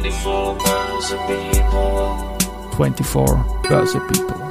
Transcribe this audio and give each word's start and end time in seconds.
24 0.00 0.58
Börse 0.58 1.16
People. 1.28 2.36
24 2.72 3.44
Börse 3.62 4.00
People. 4.08 4.42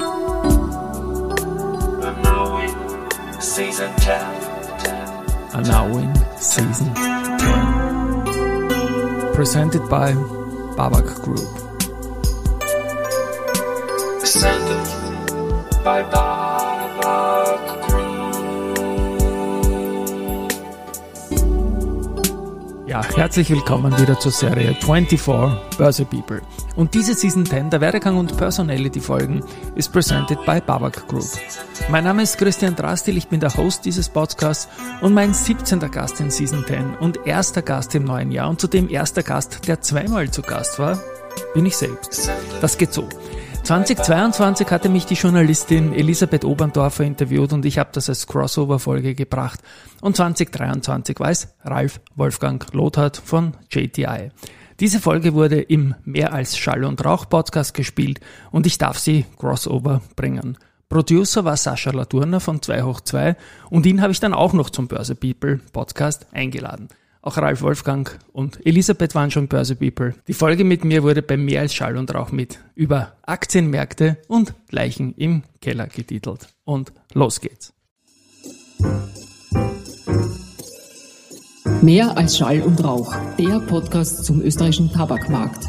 And 2.02 2.24
now 2.24 2.58
in 2.62 2.70
season 3.42 3.92
10. 3.98 4.20
10. 4.80 4.94
And 5.54 5.68
now 5.68 5.98
in 5.98 6.16
season 6.38 6.94
10. 6.96 9.34
Presented 9.34 9.90
by 9.90 10.14
Babak 10.78 11.14
Group. 11.22 11.50
Presented 14.22 14.88
by 15.84 16.04
Babak 16.04 16.23
Ja, 22.94 23.04
herzlich 23.16 23.50
willkommen 23.50 24.00
wieder 24.00 24.20
zur 24.20 24.32
Serie 24.32 24.76
24 24.76 25.20
Börse 25.80 26.06
People. 26.06 26.44
Und 26.76 26.94
diese 26.94 27.16
Season 27.16 27.44
10 27.44 27.72
der 27.72 27.82
Werdegang 27.82 28.18
und 28.18 28.38
Personality 28.38 29.00
Folgen 29.00 29.44
ist 29.74 29.92
presented 29.92 30.38
by 30.46 30.62
Babak 30.62 31.08
Group. 31.08 31.26
Mein 31.90 32.04
Name 32.04 32.22
ist 32.22 32.38
Christian 32.38 32.76
Drastil, 32.76 33.18
ich 33.18 33.30
bin 33.30 33.40
der 33.40 33.58
Host 33.58 33.86
dieses 33.86 34.10
Podcasts 34.10 34.70
und 35.02 35.16
mein 35.16 35.34
17. 35.34 35.80
Gast 35.90 36.20
in 36.20 36.30
Season 36.30 36.64
10 36.68 36.98
und 36.98 37.26
erster 37.26 37.64
Gast 37.64 37.96
im 37.96 38.04
neuen 38.04 38.32
Jahr 38.32 38.48
und 38.48 38.62
zudem 38.62 38.88
erster 38.88 39.24
Gast, 39.24 39.68
der 39.68 39.82
zweimal 39.82 40.30
zu 40.30 40.44
Gast 40.44 40.78
war, 40.78 41.00
bin 41.56 41.66
ich 41.66 41.76
selbst. 41.76 42.30
Das 42.62 42.78
geht 42.78 42.94
so. 42.94 43.10
2022 43.64 44.70
hatte 44.72 44.90
mich 44.90 45.06
die 45.06 45.14
Journalistin 45.14 45.94
Elisabeth 45.94 46.44
Oberndorfer 46.44 47.06
interviewt 47.06 47.54
und 47.54 47.64
ich 47.64 47.78
habe 47.78 47.92
das 47.94 48.10
als 48.10 48.28
Crossover-Folge 48.28 49.16
gebracht. 49.16 49.62
Und 50.02 50.18
2023 50.18 51.18
war 51.22 51.30
es 51.30 51.48
Ralf 51.64 52.02
Wolfgang 52.16 52.74
Lothart 52.74 53.16
von 53.16 53.54
JTI. 53.72 54.32
Diese 54.82 55.00
Folge 55.00 55.34
wurde 55.34 55.62
im 55.62 55.96
Mehr 56.04 56.34
als 56.34 56.58
Schall 56.58 56.84
und 56.84 57.06
Rauch 57.06 57.30
Podcast 57.30 57.74
gespielt 57.74 58.20
und 58.52 58.66
ich 58.66 58.78
darf 58.78 59.00
sie 59.00 59.26
Crossover 59.40 60.02
bringen. 60.18 60.58
Producer 60.90 61.46
war 61.46 61.56
Sascha 61.56 61.92
Laturner 61.92 62.42
von 62.42 62.62
2 62.62 62.84
hoch 62.84 63.00
2 63.00 63.38
und 63.70 63.86
ihn 63.86 64.02
habe 64.02 64.12
ich 64.12 64.20
dann 64.20 64.34
auch 64.34 64.52
noch 64.52 64.72
zum 64.72 64.90
Börse 64.90 65.16
People 65.16 65.62
Podcast 65.72 66.28
eingeladen. 66.34 66.90
Auch 67.26 67.38
Ralf 67.38 67.62
Wolfgang 67.62 68.20
und 68.34 68.60
Elisabeth 68.66 69.16
waren 69.16 69.32
schon 69.32 69.48
Börse 69.48 69.78
People. 69.78 70.14
Die 70.28 70.34
Folge 70.34 70.66
mit 70.66 70.84
mir 70.84 71.04
wurde 71.04 71.22
bei 71.22 71.38
mehr 71.38 71.62
als 71.62 71.74
Schall 71.74 71.96
und 71.96 72.14
Rauch 72.14 72.34
mit 72.34 72.60
über 72.76 73.14
Aktienmärkte 73.22 74.18
und 74.28 74.54
Leichen 74.70 75.14
im 75.16 75.44
Keller 75.62 75.88
getitelt. 75.88 76.50
Und 76.66 76.92
los 77.14 77.40
geht's. 77.40 77.72
Mehr 81.82 82.18
als 82.18 82.38
Schall 82.38 82.62
und 82.62 82.84
Rauch, 82.84 83.16
der 83.40 83.62
Podcast 83.68 84.26
zum 84.26 84.42
österreichischen 84.42 84.92
Tabakmarkt. 84.92 85.66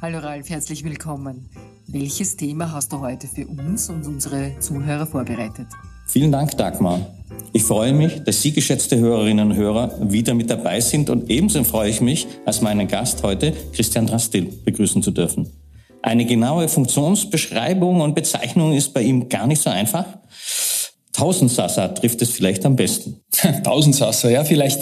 Hallo 0.00 0.18
Ralf, 0.20 0.48
herzlich 0.48 0.84
willkommen. 0.84 1.50
Welches 1.88 2.36
Thema 2.36 2.70
hast 2.70 2.92
du 2.92 3.00
heute 3.00 3.26
für 3.26 3.48
uns 3.48 3.90
und 3.90 4.06
unsere 4.06 4.60
Zuhörer 4.60 5.06
vorbereitet? 5.06 5.66
Vielen 6.06 6.32
Dank, 6.32 6.56
Dagmar. 6.56 7.14
Ich 7.52 7.62
freue 7.62 7.92
mich, 7.92 8.22
dass 8.24 8.42
Sie, 8.42 8.52
geschätzte 8.52 8.98
Hörerinnen 8.98 9.52
und 9.52 9.56
Hörer, 9.56 9.96
wieder 10.00 10.34
mit 10.34 10.50
dabei 10.50 10.80
sind 10.80 11.08
und 11.08 11.30
ebenso 11.30 11.62
freue 11.64 11.90
ich 11.90 12.00
mich, 12.00 12.26
als 12.44 12.60
meinen 12.60 12.88
Gast 12.88 13.22
heute, 13.22 13.52
Christian 13.72 14.06
Drastil, 14.06 14.52
begrüßen 14.64 15.02
zu 15.02 15.10
dürfen. 15.10 15.50
Eine 16.02 16.26
genaue 16.26 16.68
Funktionsbeschreibung 16.68 18.00
und 18.00 18.14
Bezeichnung 18.14 18.72
ist 18.72 18.92
bei 18.92 19.02
ihm 19.02 19.28
gar 19.28 19.46
nicht 19.46 19.62
so 19.62 19.70
einfach. 19.70 20.04
Tausendsasser 21.12 21.94
trifft 21.94 22.20
es 22.22 22.30
vielleicht 22.30 22.66
am 22.66 22.76
besten. 22.76 23.20
Tausendsasser, 23.62 24.30
ja, 24.30 24.44
vielleicht, 24.44 24.80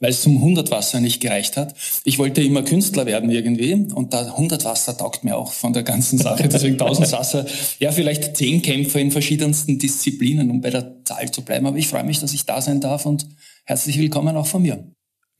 weil 0.00 0.10
es 0.10 0.22
zum 0.22 0.40
Hundertwasser 0.40 1.00
nicht 1.00 1.20
gereicht 1.20 1.56
hat. 1.56 1.74
Ich 2.04 2.18
wollte 2.18 2.42
immer 2.42 2.62
Künstler 2.62 3.06
werden 3.06 3.30
irgendwie 3.30 3.74
und 3.94 4.12
da 4.12 4.36
Hundertwasser 4.36 4.96
taugt 4.96 5.24
mir 5.24 5.36
auch 5.36 5.52
von 5.52 5.72
der 5.72 5.82
ganzen 5.82 6.18
Sache. 6.18 6.48
Deswegen 6.48 6.78
Tausendsasser, 6.78 7.46
ja, 7.78 7.92
vielleicht 7.92 8.36
zehn 8.36 8.62
Kämpfer 8.62 9.00
in 9.00 9.10
verschiedensten 9.10 9.78
Disziplinen, 9.78 10.50
um 10.50 10.60
bei 10.60 10.70
der 10.70 11.04
Zahl 11.04 11.30
zu 11.30 11.42
bleiben. 11.42 11.66
Aber 11.66 11.76
ich 11.76 11.88
freue 11.88 12.04
mich, 12.04 12.20
dass 12.20 12.32
ich 12.32 12.46
da 12.46 12.60
sein 12.60 12.80
darf 12.80 13.06
und 13.06 13.26
herzlich 13.64 13.98
willkommen 13.98 14.36
auch 14.36 14.46
von 14.46 14.62
mir. 14.62 14.93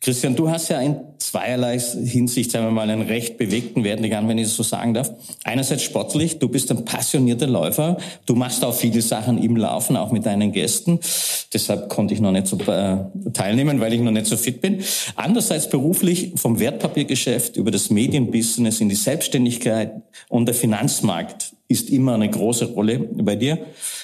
Christian, 0.05 0.37
du 0.37 0.51
hast 0.51 0.69
ja 0.69 0.83
in 0.83 0.97
zweierlei 1.17 1.79
Hinsicht, 1.79 2.51
sagen 2.51 2.67
wir 2.67 2.71
mal, 2.73 2.91
einen 2.91 3.01
recht 3.01 3.39
bewegten 3.39 3.85
Werdegang, 3.85 4.29
wenn 4.29 4.37
ich 4.37 4.49
das 4.49 4.57
so 4.57 4.63
sagen 4.63 4.93
darf. 4.93 5.11
Einerseits 5.45 5.83
sportlich, 5.83 6.39
du 6.39 6.51
bist 6.51 6.71
ein 6.71 6.85
passionierter 6.85 7.47
Läufer, 7.47 7.97
du 8.27 8.35
machst 8.35 8.63
auch 8.67 8.75
viele 8.75 9.01
Sachen 9.01 9.43
im 9.43 9.57
Laufen, 9.57 9.97
auch 9.97 10.13
mit 10.13 10.27
deinen 10.27 10.53
Gästen. 10.53 11.01
Deshalb 11.55 11.89
konnte 11.89 12.13
ich 12.13 12.21
noch 12.21 12.33
nicht 12.33 12.49
so 12.49 12.59
äh, 12.71 12.99
teilnehmen, 13.33 13.81
weil 13.81 13.95
ich 13.95 14.01
noch 14.03 14.11
nicht 14.11 14.27
so 14.27 14.37
fit 14.37 14.61
bin. 14.61 14.85
Andererseits 15.17 15.71
beruflich 15.71 16.33
vom 16.37 16.61
Wertpapiergeschäft 16.61 17.57
über 17.57 17.71
das 17.71 17.89
Medienbusiness 17.89 18.83
in 18.83 18.91
die 18.91 18.97
Selbstständigkeit 18.97 20.03
und 20.29 20.45
der 20.45 20.55
Finanzmarkt 20.55 21.44
ist 21.69 21.91
immer 21.91 22.15
eine 22.15 22.29
große 22.29 22.67
Rolle 22.67 22.99
bei 22.99 23.37
dir. 23.37 23.59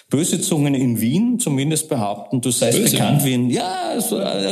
Böse 0.08 0.40
Zungen 0.40 0.74
in 0.74 1.00
Wien 1.00 1.38
zumindest 1.38 1.88
behaupten, 1.88 2.40
du 2.40 2.50
seist 2.50 2.78
Böse? 2.78 2.92
bekannt 2.92 3.24
wie 3.24 3.34
ein, 3.34 3.50
ja, 3.50 3.94
äh, 3.96 4.00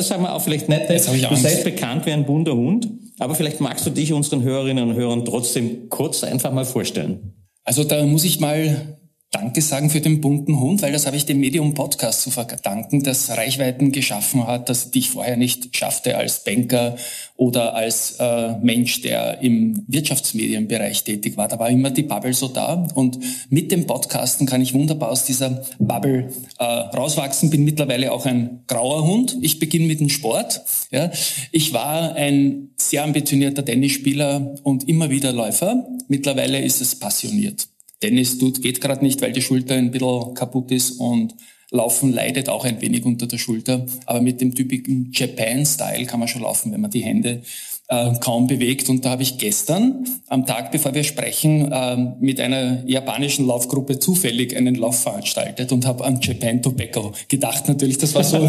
sagen 0.03 0.23
wir 0.23 0.35
auch 0.35 0.43
vielleicht 0.43 0.69
ich 1.17 1.27
du 1.27 1.37
seist 1.37 1.65
bekannt 1.65 2.07
wie 2.07 2.13
ein 2.13 2.27
bunter 2.27 2.55
Hund. 2.55 2.89
Aber 3.19 3.35
vielleicht 3.35 3.61
magst 3.61 3.85
du 3.85 3.91
dich 3.91 4.13
unseren 4.13 4.43
Hörerinnen 4.43 4.91
und 4.91 4.95
Hörern 4.95 5.25
trotzdem 5.25 5.89
kurz 5.89 6.23
einfach 6.23 6.53
mal 6.53 6.65
vorstellen. 6.65 7.35
Also 7.65 7.85
da 7.85 8.05
muss 8.05 8.25
ich 8.25 8.41
mal 8.41 8.98
Danke 9.31 9.61
sagen 9.61 9.91
für 9.91 10.00
den 10.00 10.22
bunten 10.22 10.59
Hund, 10.59 10.81
weil 10.81 10.93
das 10.93 11.05
habe 11.05 11.15
ich 11.19 11.27
dem 11.27 11.39
Medium 11.41 11.75
Podcast 11.75 12.22
zu 12.22 12.31
verdanken, 12.31 13.03
das 13.03 13.28
Reichweiten 13.28 13.93
geschaffen 13.93 14.47
hat, 14.47 14.71
das 14.71 14.91
die 14.91 15.00
ich 15.00 15.11
vorher 15.11 15.37
nicht 15.37 15.77
schaffte 15.77 16.16
als 16.16 16.44
Banker 16.44 16.97
oder 17.37 17.75
als 17.75 18.17
äh, 18.19 18.56
Mensch, 18.62 19.03
der 19.03 19.43
im 19.43 19.84
Wirtschaftsmedienbereich 19.87 21.05
tätig 21.05 21.37
war. 21.37 21.47
Da 21.47 21.59
war 21.59 21.69
immer 21.69 21.91
die 21.91 22.05
Bubble 22.05 22.33
so 22.33 22.49
da 22.49 22.88
und 22.94 23.19
mit 23.50 23.71
dem 23.71 23.87
Podcasten 23.87 24.47
kann 24.47 24.62
ich 24.62 24.72
wunderbar 24.72 25.11
aus 25.11 25.27
dieser 25.27 25.62
Bubble 25.78 26.33
äh, 26.59 26.65
rauswachsen. 26.65 27.50
Bin 27.50 27.65
mittlerweile 27.65 28.12
auch 28.12 28.25
ein 28.25 28.62
grauer 28.67 29.06
Hund. 29.06 29.37
Ich 29.43 29.59
beginne 29.59 29.88
mit 29.88 30.00
dem 30.00 30.09
Sport. 30.09 30.62
Ja. 30.91 31.11
Ich 31.53 31.75
war 31.75 32.15
ein 32.15 32.71
sehr 32.78 33.05
ambitionierter 33.05 33.62
Tennisspieler 33.62 34.55
und 34.62 34.88
immer 34.88 35.11
wieder 35.11 35.34
Läufer. 35.34 35.87
Mittlerweile 36.09 36.62
ist 36.62 36.81
es 36.81 36.99
passioniert. 36.99 37.69
Tennis 38.01 38.39
tut, 38.39 38.63
geht 38.63 38.81
gerade 38.81 39.05
nicht, 39.05 39.21
weil 39.23 39.33
die 39.33 39.43
Schulter 39.43 39.75
ein 39.75 39.91
bisschen 39.91 40.35
kaputt 40.35 40.71
ist 40.71 40.93
und 40.93 41.35
Laufen 41.71 42.13
leidet 42.13 42.49
auch 42.49 42.65
ein 42.65 42.81
wenig 42.81 43.05
unter 43.05 43.27
der 43.27 43.37
Schulter. 43.37 43.85
Aber 44.07 44.23
mit 44.23 44.41
dem 44.41 44.55
typischen 44.55 45.11
Japan-Style 45.13 46.07
kann 46.07 46.19
man 46.19 46.29
schon 46.29 46.43
laufen, 46.43 46.73
wenn 46.73 46.81
man 46.81 46.91
die 46.91 47.05
Hände 47.05 47.43
äh, 47.89 48.15
kaum 48.21 48.47
bewegt. 48.47 48.89
Und 48.89 49.05
da 49.05 49.11
habe 49.11 49.23
ich 49.23 49.37
gestern, 49.37 50.07
am 50.29 50.47
Tag 50.47 50.73
bevor 50.73 50.95
wir 50.95 51.05
sprechen, 51.05 51.71
äh, 51.71 51.97
mit 52.21 52.41
einer 52.41 52.83
japanischen 52.87 53.47
Laufgruppe 53.47 53.99
zufällig 53.99 54.57
einen 54.57 54.77
Lauf 54.77 55.03
veranstaltet 55.03 55.71
und 55.71 55.85
habe 55.85 56.05
an 56.05 56.21
Japan 56.23 56.63
Tobacco 56.63 57.13
gedacht 57.29 57.69
natürlich. 57.69 57.99
Das 57.99 58.15
war 58.15 58.25
so, 58.25 58.39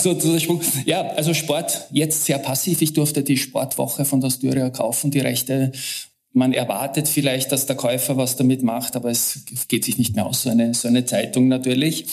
so, 0.00 0.18
so 0.18 0.32
der 0.32 0.40
Schwung. 0.40 0.60
Ja, 0.84 1.02
also 1.10 1.34
Sport 1.34 1.86
jetzt 1.92 2.24
sehr 2.24 2.38
passiv. 2.38 2.82
Ich 2.82 2.92
durfte 2.92 3.22
die 3.22 3.36
Sportwoche 3.36 4.04
von 4.04 4.20
der 4.20 4.30
Styria 4.30 4.70
kaufen, 4.70 5.12
die 5.12 5.20
Rechte 5.20 5.70
man 6.38 6.52
erwartet 6.52 7.08
vielleicht, 7.08 7.52
dass 7.52 7.66
der 7.66 7.76
Käufer 7.76 8.16
was 8.16 8.36
damit 8.36 8.62
macht, 8.62 8.96
aber 8.96 9.10
es 9.10 9.40
geht 9.68 9.84
sich 9.84 9.98
nicht 9.98 10.16
mehr 10.16 10.26
aus, 10.26 10.42
so 10.42 10.50
eine, 10.50 10.72
so 10.72 10.88
eine 10.88 11.04
Zeitung 11.04 11.48
natürlich. 11.48 12.06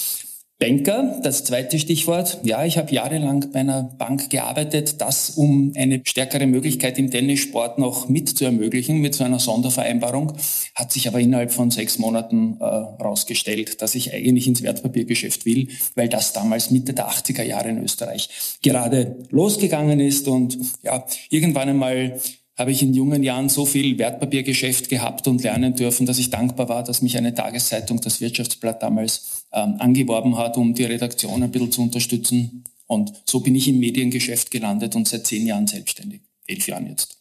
Banker, 0.58 1.20
das 1.22 1.44
zweite 1.44 1.78
Stichwort. 1.80 2.40
Ja, 2.44 2.64
ich 2.64 2.78
habe 2.78 2.94
jahrelang 2.94 3.52
bei 3.52 3.60
einer 3.60 3.84
Bank 3.84 4.30
gearbeitet, 4.30 5.02
das 5.02 5.32
um 5.32 5.74
eine 5.76 6.02
stärkere 6.06 6.48
Möglichkeit 6.48 6.98
im 6.98 7.12
Tennissport 7.12 7.78
noch 7.78 8.08
mit 8.08 8.30
zu 8.30 8.46
ermöglichen, 8.46 9.00
mit 9.00 9.16
so 9.16 9.26
einer 9.26 9.40
Sondervereinbarung. 9.40 10.32
Hat 10.74 10.94
sich 10.94 11.10
aber 11.10 11.20
innerhalb 11.20 11.52
von 11.52 11.72
sechs 11.72 12.00
Monaten 12.00 12.56
äh, 12.62 12.64
rausgestellt, 12.64 13.82
dass 13.82 13.96
ich 13.96 14.14
eigentlich 14.14 14.48
ins 14.48 14.64
Wertpapiergeschäft 14.64 15.46
will, 15.46 15.68
weil 15.96 16.08
das 16.08 16.32
damals 16.32 16.72
Mitte 16.72 16.94
der 16.94 17.10
80er 17.10 17.44
Jahre 17.44 17.68
in 17.68 17.84
Österreich 17.84 18.30
gerade 18.64 19.18
losgegangen 19.32 20.00
ist 20.00 20.30
und 20.30 20.58
ja, 20.84 21.06
irgendwann 21.30 21.68
einmal 21.68 22.18
habe 22.58 22.72
ich 22.72 22.82
in 22.82 22.94
jungen 22.94 23.24
Jahren 23.24 23.50
so 23.50 23.66
viel 23.66 23.98
Wertpapiergeschäft 23.98 24.90
gehabt 24.90 25.28
und 25.28 25.44
lernen 25.44 25.76
dürfen, 25.76 26.06
dass 26.06 26.20
ich 26.20 26.30
dankbar 26.30 26.70
war, 26.70 26.84
dass 26.84 27.02
mich 27.02 27.18
eine 27.18 27.34
Tageszeitung, 27.34 28.00
das 28.02 28.22
Wirtschaftsblatt 28.22 28.82
damals, 28.82 29.46
ähm, 29.52 29.76
angeworben 29.80 30.38
hat, 30.38 30.58
um 30.58 30.74
die 30.74 30.86
Redaktion 30.86 31.44
ein 31.44 31.52
bisschen 31.52 31.72
zu 31.72 31.82
unterstützen. 31.82 32.64
Und 32.88 33.12
so 33.26 33.40
bin 33.42 33.56
ich 33.56 33.68
im 33.68 33.80
Mediengeschäft 33.80 34.52
gelandet 34.52 34.96
und 34.96 35.08
seit 35.08 35.28
zehn 35.28 35.46
Jahren 35.46 35.68
selbstständig. 35.68 36.22
Elf 36.48 36.68
Jahren 36.68 36.88
jetzt. 36.88 37.18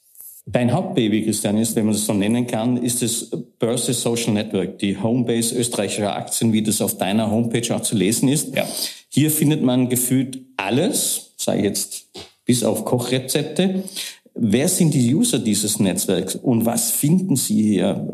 Dein 0.46 0.72
Hauptbaby, 0.72 1.24
Christian, 1.24 1.56
ist, 1.56 1.74
wenn 1.74 1.86
man 1.86 1.94
das 1.94 2.04
so 2.04 2.12
nennen 2.12 2.46
kann, 2.46 2.76
ist 2.76 3.00
das 3.00 3.30
Börse 3.58 3.94
Social 3.94 4.34
Network, 4.34 4.78
die 4.78 4.98
Homebase 4.98 5.56
österreichischer 5.56 6.14
Aktien, 6.14 6.52
wie 6.52 6.62
das 6.62 6.82
auf 6.82 6.98
deiner 6.98 7.30
Homepage 7.30 7.74
auch 7.74 7.80
zu 7.80 7.96
lesen 7.96 8.28
ist. 8.28 8.54
Ja. 8.54 8.68
Hier 9.08 9.30
findet 9.30 9.62
man 9.62 9.88
gefühlt 9.88 10.42
alles, 10.58 11.32
sei 11.38 11.62
jetzt 11.62 12.08
bis 12.44 12.62
auf 12.62 12.84
Kochrezepte. 12.84 13.84
Wer 14.34 14.68
sind 14.68 14.92
die 14.94 15.14
User 15.14 15.38
dieses 15.38 15.78
Netzwerks 15.78 16.34
und 16.34 16.66
was 16.66 16.90
finden 16.90 17.36
Sie 17.36 17.62
hier? 17.62 18.08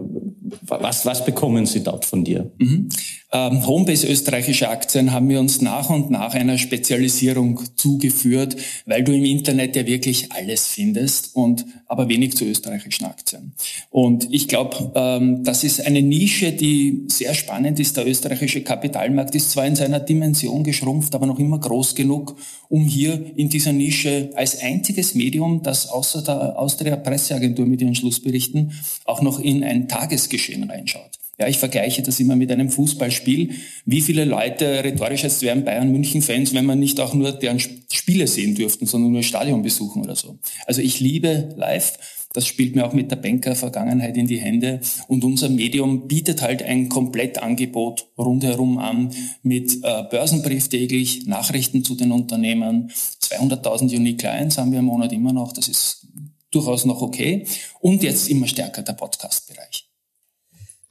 Was, 0.62 1.06
was 1.06 1.24
bekommen 1.24 1.66
Sie 1.66 1.82
dort 1.82 2.04
von 2.04 2.24
dir? 2.24 2.50
Mhm. 2.58 2.88
Ähm, 3.32 3.64
Homebase 3.64 4.08
österreichische 4.08 4.68
Aktien 4.68 5.12
haben 5.12 5.28
wir 5.28 5.38
uns 5.38 5.60
nach 5.60 5.88
und 5.88 6.10
nach 6.10 6.34
einer 6.34 6.58
Spezialisierung 6.58 7.60
zugeführt, 7.76 8.56
weil 8.86 9.04
du 9.04 9.12
im 9.12 9.24
Internet 9.24 9.76
ja 9.76 9.86
wirklich 9.86 10.32
alles 10.32 10.66
findest 10.66 11.36
und 11.36 11.64
aber 11.86 12.08
wenig 12.08 12.36
zu 12.36 12.44
österreichischen 12.44 13.04
Aktien. 13.04 13.52
Und 13.90 14.32
ich 14.32 14.48
glaube, 14.48 14.92
ähm, 14.96 15.44
das 15.44 15.62
ist 15.62 15.86
eine 15.86 16.02
Nische, 16.02 16.52
die 16.52 17.04
sehr 17.08 17.34
spannend 17.34 17.78
ist. 17.78 17.96
Der 17.96 18.06
österreichische 18.06 18.62
Kapitalmarkt 18.62 19.34
ist 19.36 19.52
zwar 19.52 19.66
in 19.66 19.76
seiner 19.76 20.00
Dimension 20.00 20.64
geschrumpft, 20.64 21.14
aber 21.14 21.26
noch 21.26 21.38
immer 21.38 21.60
groß 21.60 21.94
genug, 21.94 22.36
um 22.68 22.84
hier 22.84 23.36
in 23.36 23.48
dieser 23.48 23.72
Nische 23.72 24.30
als 24.34 24.60
einziges 24.60 25.14
Medium, 25.14 25.62
das 25.62 25.88
außer 25.88 26.22
der 26.22 26.58
Austria 26.58 26.96
Presseagentur 26.96 27.66
mit 27.66 27.80
ihren 27.80 27.94
Schlussberichten 27.94 28.72
auch 29.04 29.22
noch 29.22 29.38
in 29.38 29.62
ein 29.62 29.86
Tagesgeschehen 29.86 30.68
reinschaut. 30.68 31.19
Ja, 31.40 31.48
ich 31.48 31.56
vergleiche 31.56 32.02
das 32.02 32.20
immer 32.20 32.36
mit 32.36 32.52
einem 32.52 32.68
Fußballspiel. 32.68 33.54
Wie 33.86 34.02
viele 34.02 34.26
Leute, 34.26 34.84
rhetorisch 34.84 35.22
jetzt 35.22 35.40
wären 35.40 35.64
Bayern-München-Fans, 35.64 36.52
wenn 36.52 36.66
man 36.66 36.78
nicht 36.78 37.00
auch 37.00 37.14
nur 37.14 37.32
deren 37.32 37.58
Spiele 37.58 38.26
sehen 38.26 38.54
dürften, 38.54 38.84
sondern 38.84 39.12
nur 39.12 39.22
Stadion 39.22 39.62
besuchen 39.62 40.02
oder 40.02 40.14
so. 40.16 40.38
Also 40.66 40.82
ich 40.82 41.00
liebe 41.00 41.48
live. 41.56 41.94
Das 42.34 42.46
spielt 42.46 42.76
mir 42.76 42.86
auch 42.86 42.92
mit 42.92 43.10
der 43.10 43.16
Banker-Vergangenheit 43.16 44.18
in 44.18 44.26
die 44.26 44.38
Hände. 44.38 44.80
Und 45.08 45.24
unser 45.24 45.48
Medium 45.48 46.06
bietet 46.06 46.42
halt 46.42 46.62
ein 46.62 46.90
Komplettangebot 46.90 48.06
rundherum 48.18 48.76
an 48.76 49.10
mit 49.42 49.82
äh, 49.82 50.02
Börsenbrief 50.10 50.68
täglich, 50.68 51.26
Nachrichten 51.26 51.84
zu 51.84 51.96
den 51.96 52.12
Unternehmen. 52.12 52.92
200.000 53.22 53.96
Unique 53.96 54.18
Clients 54.18 54.58
haben 54.58 54.72
wir 54.72 54.78
im 54.80 54.84
Monat 54.84 55.12
immer 55.12 55.32
noch. 55.32 55.54
Das 55.54 55.68
ist 55.68 56.06
durchaus 56.50 56.84
noch 56.84 57.00
okay. 57.00 57.46
Und 57.80 58.02
jetzt 58.02 58.28
immer 58.28 58.46
stärker 58.46 58.82
der 58.82 58.92
Podcast-Bereich. 58.92 59.89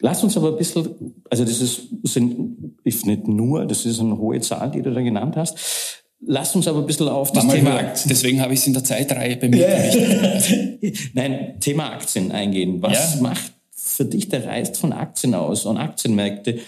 Lass 0.01 0.23
uns 0.23 0.37
aber 0.37 0.49
ein 0.49 0.57
bisschen, 0.57 1.15
also 1.29 1.43
das 1.43 1.59
ist, 1.59 1.81
sind, 2.03 2.75
ist 2.83 3.05
nicht 3.05 3.27
nur, 3.27 3.65
das 3.65 3.85
ist 3.85 3.99
eine 3.99 4.17
hohe 4.17 4.39
Zahl, 4.39 4.71
die 4.71 4.81
du 4.81 4.93
da 4.93 5.01
genannt 5.01 5.35
hast. 5.35 5.57
Lass 6.21 6.55
uns 6.55 6.67
aber 6.67 6.79
ein 6.79 6.85
bisschen 6.85 7.07
auf 7.07 7.31
das 7.31 7.47
Thema 7.47 7.75
Aktien. 7.75 8.09
Deswegen 8.09 8.41
habe 8.41 8.53
ich 8.53 8.59
es 8.59 8.67
in 8.67 8.73
der 8.73 8.83
Zeitreihe 8.83 9.37
mir 9.49 9.57
yeah. 9.57 10.41
Nein, 11.13 11.59
Thema 11.59 11.91
Aktien 11.93 12.31
eingehen. 12.31 12.81
Was 12.81 13.15
ja. 13.15 13.21
macht 13.21 13.53
für 13.71 14.05
dich 14.05 14.27
der 14.27 14.45
Reiz 14.45 14.77
von 14.77 14.91
Aktien 14.91 15.33
aus 15.33 15.65
und 15.65 15.77
Aktienmärkte? 15.77 16.59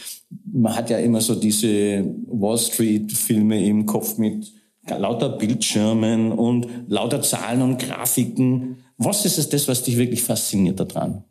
Man 0.52 0.76
hat 0.76 0.90
ja 0.90 1.00
immer 1.00 1.20
so 1.20 1.36
diese 1.36 2.06
Wall 2.28 2.58
Street 2.58 3.12
Filme 3.12 3.64
im 3.66 3.86
Kopf 3.86 4.18
mit 4.18 4.52
lauter 4.88 5.30
Bildschirmen 5.30 6.32
und 6.32 6.68
lauter 6.88 7.22
Zahlen 7.22 7.62
und 7.62 7.78
Grafiken. 7.78 8.78
Was 8.98 9.26
ist 9.26 9.38
es 9.38 9.50
das, 9.50 9.68
was 9.68 9.84
dich 9.84 9.98
wirklich 9.98 10.24
fasziniert 10.24 10.80
daran? 10.80 11.26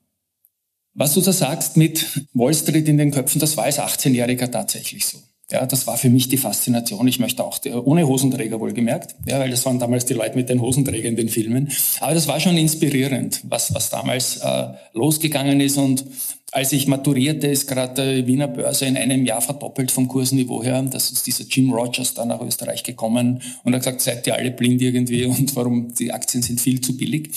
Was 0.94 1.14
du 1.14 1.20
da 1.20 1.32
sagst 1.32 1.76
mit 1.76 2.26
Wall 2.34 2.54
Street 2.54 2.88
in 2.88 2.98
den 2.98 3.10
Köpfen, 3.10 3.40
das 3.40 3.56
war 3.56 3.64
als 3.64 3.78
18-Jähriger 3.78 4.50
tatsächlich 4.50 5.06
so. 5.06 5.18
Ja, 5.50 5.66
das 5.66 5.86
war 5.86 5.96
für 5.96 6.10
mich 6.10 6.28
die 6.28 6.36
Faszination. 6.36 7.08
Ich 7.08 7.18
möchte 7.18 7.42
auch, 7.44 7.58
ohne 7.84 8.06
Hosenträger 8.06 8.60
wohlgemerkt, 8.60 9.16
ja, 9.26 9.40
weil 9.40 9.50
das 9.50 9.66
waren 9.66 9.80
damals 9.80 10.04
die 10.04 10.14
Leute 10.14 10.36
mit 10.36 10.48
den 10.48 10.60
Hosenträgern 10.60 11.10
in 11.10 11.16
den 11.16 11.28
Filmen. 11.28 11.72
Aber 11.98 12.14
das 12.14 12.28
war 12.28 12.38
schon 12.38 12.56
inspirierend, 12.56 13.40
was, 13.44 13.74
was 13.74 13.90
damals 13.90 14.36
äh, 14.36 14.68
losgegangen 14.92 15.60
ist. 15.60 15.76
Und 15.76 16.04
als 16.52 16.72
ich 16.72 16.86
maturierte, 16.86 17.48
ist 17.48 17.66
gerade 17.66 18.22
die 18.22 18.26
Wiener 18.28 18.46
Börse 18.46 18.86
in 18.86 18.96
einem 18.96 19.24
Jahr 19.26 19.40
verdoppelt 19.40 19.90
vom 19.90 20.06
Kursniveau 20.06 20.62
her. 20.62 20.82
Das 20.82 21.10
ist 21.10 21.26
dieser 21.26 21.44
Jim 21.44 21.72
Rogers 21.72 22.14
da 22.14 22.24
nach 22.24 22.40
Österreich 22.40 22.84
gekommen 22.84 23.42
und 23.64 23.74
hat 23.74 23.80
gesagt, 23.80 24.02
seid 24.02 24.26
ihr 24.28 24.36
alle 24.36 24.52
blind 24.52 24.80
irgendwie 24.80 25.24
und 25.24 25.54
warum 25.56 25.92
die 25.94 26.12
Aktien 26.12 26.42
sind 26.42 26.60
viel 26.60 26.80
zu 26.80 26.96
billig 26.96 27.30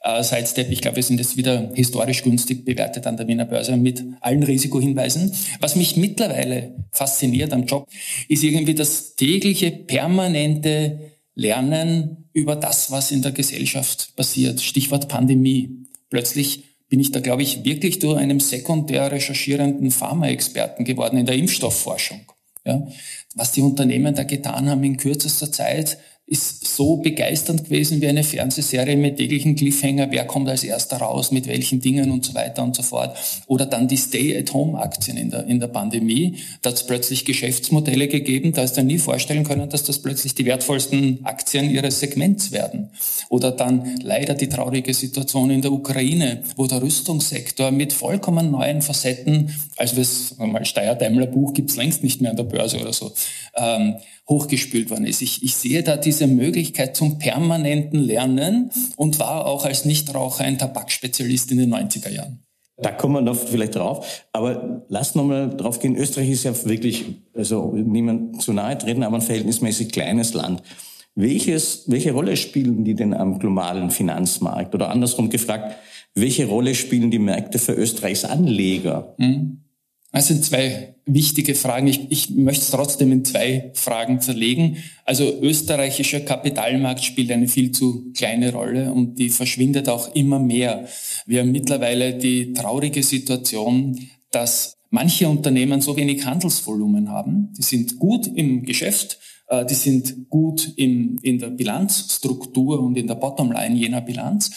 äh, 0.00 0.22
Sidestep. 0.22 0.70
Ich 0.70 0.80
glaube, 0.80 0.96
wir 0.96 1.02
sind 1.02 1.18
jetzt 1.18 1.36
wieder 1.36 1.70
historisch 1.74 2.22
günstig 2.22 2.64
bewertet 2.64 3.06
an 3.06 3.16
der 3.16 3.28
Wiener 3.28 3.44
Börse 3.44 3.76
mit 3.76 4.02
allen 4.20 4.42
Risikohinweisen. 4.42 5.32
Was 5.60 5.76
mich 5.76 5.96
mittlerweile 5.96 6.74
fasziniert 6.92 7.52
am 7.52 7.66
Job, 7.66 7.88
ist 8.28 8.42
irgendwie 8.42 8.74
das 8.74 9.14
tägliche, 9.16 9.70
permanente 9.70 11.12
Lernen 11.34 12.28
über 12.32 12.56
das, 12.56 12.90
was 12.90 13.10
in 13.10 13.22
der 13.22 13.32
Gesellschaft 13.32 14.14
passiert. 14.16 14.60
Stichwort 14.60 15.08
Pandemie. 15.08 15.86
Plötzlich 16.08 16.64
bin 16.88 17.00
ich 17.00 17.12
da, 17.12 17.20
glaube 17.20 17.42
ich, 17.42 17.64
wirklich 17.64 17.98
durch 18.00 18.18
einem 18.18 18.40
sekundär 18.40 19.10
recherchierenden 19.12 19.90
Pharmaexperten 19.90 20.84
geworden 20.84 21.18
in 21.18 21.26
der 21.26 21.36
Impfstoffforschung. 21.36 22.20
Ja, 22.66 22.86
was 23.34 23.52
die 23.52 23.62
Unternehmen 23.62 24.14
da 24.14 24.24
getan 24.24 24.68
haben 24.68 24.84
in 24.84 24.98
kürzester 24.98 25.50
Zeit, 25.50 25.98
ist 26.30 26.76
so 26.76 26.96
begeisternd 26.96 27.64
gewesen 27.64 28.00
wie 28.00 28.06
eine 28.06 28.22
Fernsehserie 28.22 28.96
mit 28.96 29.16
täglichen 29.16 29.56
Cliffhanger, 29.56 30.12
wer 30.12 30.24
kommt 30.24 30.48
als 30.48 30.62
erster 30.62 30.98
raus, 30.98 31.32
mit 31.32 31.48
welchen 31.48 31.80
Dingen 31.80 32.12
und 32.12 32.24
so 32.24 32.34
weiter 32.34 32.62
und 32.62 32.76
so 32.76 32.84
fort. 32.84 33.16
Oder 33.48 33.66
dann 33.66 33.88
die 33.88 33.96
Stay-at-Home-Aktien 33.96 35.16
in 35.16 35.30
der, 35.30 35.44
in 35.48 35.58
der 35.58 35.66
Pandemie. 35.66 36.36
Da 36.62 36.70
hat 36.70 36.76
es 36.76 36.86
plötzlich 36.86 37.24
Geschäftsmodelle 37.24 38.06
gegeben, 38.06 38.52
da 38.52 38.62
ist 38.62 38.74
dann 38.74 38.86
nie 38.86 38.98
vorstellen 38.98 39.42
können, 39.42 39.68
dass 39.68 39.82
das 39.82 39.98
plötzlich 39.98 40.36
die 40.36 40.44
wertvollsten 40.44 41.18
Aktien 41.24 41.68
ihres 41.68 41.98
Segments 41.98 42.52
werden. 42.52 42.90
Oder 43.28 43.50
dann 43.50 43.98
leider 44.00 44.34
die 44.34 44.48
traurige 44.48 44.94
Situation 44.94 45.50
in 45.50 45.62
der 45.62 45.72
Ukraine, 45.72 46.44
wo 46.56 46.68
der 46.68 46.80
Rüstungssektor 46.80 47.72
mit 47.72 47.92
vollkommen 47.92 48.52
neuen 48.52 48.82
Facetten, 48.82 49.52
also 49.76 49.96
das 49.96 50.36
mal 50.38 50.64
Steyr-Daimler-Buch 50.64 51.54
gibt's 51.54 51.74
längst 51.74 52.04
nicht 52.04 52.20
mehr 52.20 52.30
an 52.30 52.36
der 52.36 52.44
Börse 52.44 52.78
oder 52.78 52.92
so, 52.92 53.12
ähm, 53.56 53.96
hochgespült 54.30 54.88
worden 54.88 55.04
ist. 55.04 55.20
Ich, 55.20 55.42
ich 55.42 55.56
sehe 55.56 55.82
da 55.82 55.96
diese 55.96 56.26
Möglichkeit 56.26 56.96
zum 56.96 57.18
permanenten 57.18 57.98
Lernen 57.98 58.70
und 58.96 59.18
war 59.18 59.46
auch 59.46 59.66
als 59.66 59.84
Nichtraucher 59.84 60.44
ein 60.44 60.56
Tabakspezialist 60.56 61.50
in 61.50 61.58
den 61.58 61.74
90er 61.74 62.10
Jahren. 62.10 62.44
Da 62.80 62.92
kommen 62.92 63.16
wir 63.16 63.20
noch 63.20 63.36
vielleicht 63.36 63.74
drauf. 63.74 64.24
Aber 64.32 64.86
lass 64.88 65.14
noch 65.14 65.24
mal 65.24 65.50
drauf 65.50 65.80
gehen. 65.80 65.96
Österreich 65.96 66.30
ist 66.30 66.44
ja 66.44 66.64
wirklich, 66.64 67.04
also 67.34 67.72
niemand 67.74 68.40
zu 68.40 68.52
nahe 68.52 68.78
treten, 68.78 69.02
aber 69.02 69.16
ein 69.16 69.22
verhältnismäßig 69.22 69.90
kleines 69.92 70.32
Land. 70.32 70.62
Welches, 71.14 71.84
welche 71.88 72.12
Rolle 72.12 72.36
spielen 72.36 72.84
die 72.84 72.94
denn 72.94 73.12
am 73.12 73.38
globalen 73.38 73.90
Finanzmarkt? 73.90 74.74
Oder 74.74 74.90
andersrum 74.90 75.28
gefragt, 75.28 75.76
welche 76.14 76.46
Rolle 76.46 76.74
spielen 76.74 77.10
die 77.10 77.18
Märkte 77.18 77.58
für 77.58 77.72
Österreichs 77.72 78.24
Anleger? 78.24 79.14
Mhm. 79.18 79.64
Das 80.12 80.26
sind 80.26 80.44
zwei 80.44 80.96
wichtige 81.06 81.54
Fragen. 81.54 81.86
Ich, 81.86 82.10
ich 82.10 82.30
möchte 82.30 82.62
es 82.62 82.70
trotzdem 82.70 83.12
in 83.12 83.24
zwei 83.24 83.70
Fragen 83.74 84.20
zerlegen. 84.20 84.78
Also 85.04 85.24
österreichischer 85.40 86.20
Kapitalmarkt 86.20 87.04
spielt 87.04 87.30
eine 87.30 87.46
viel 87.46 87.70
zu 87.70 88.10
kleine 88.12 88.52
Rolle 88.52 88.92
und 88.92 89.18
die 89.18 89.30
verschwindet 89.30 89.88
auch 89.88 90.14
immer 90.14 90.40
mehr. 90.40 90.86
Wir 91.26 91.40
haben 91.40 91.52
mittlerweile 91.52 92.14
die 92.14 92.52
traurige 92.52 93.02
Situation, 93.02 93.98
dass 94.32 94.78
manche 94.90 95.28
Unternehmen 95.28 95.80
so 95.80 95.96
wenig 95.96 96.24
Handelsvolumen 96.24 97.10
haben. 97.10 97.52
Die 97.56 97.62
sind 97.62 97.98
gut 97.98 98.26
im 98.26 98.64
Geschäft, 98.64 99.18
äh, 99.48 99.64
die 99.64 99.74
sind 99.74 100.28
gut 100.28 100.72
in, 100.76 101.18
in 101.18 101.38
der 101.38 101.50
Bilanzstruktur 101.50 102.80
und 102.80 102.98
in 102.98 103.06
der 103.06 103.14
Bottomline 103.14 103.76
jener 103.76 104.00
Bilanz 104.00 104.50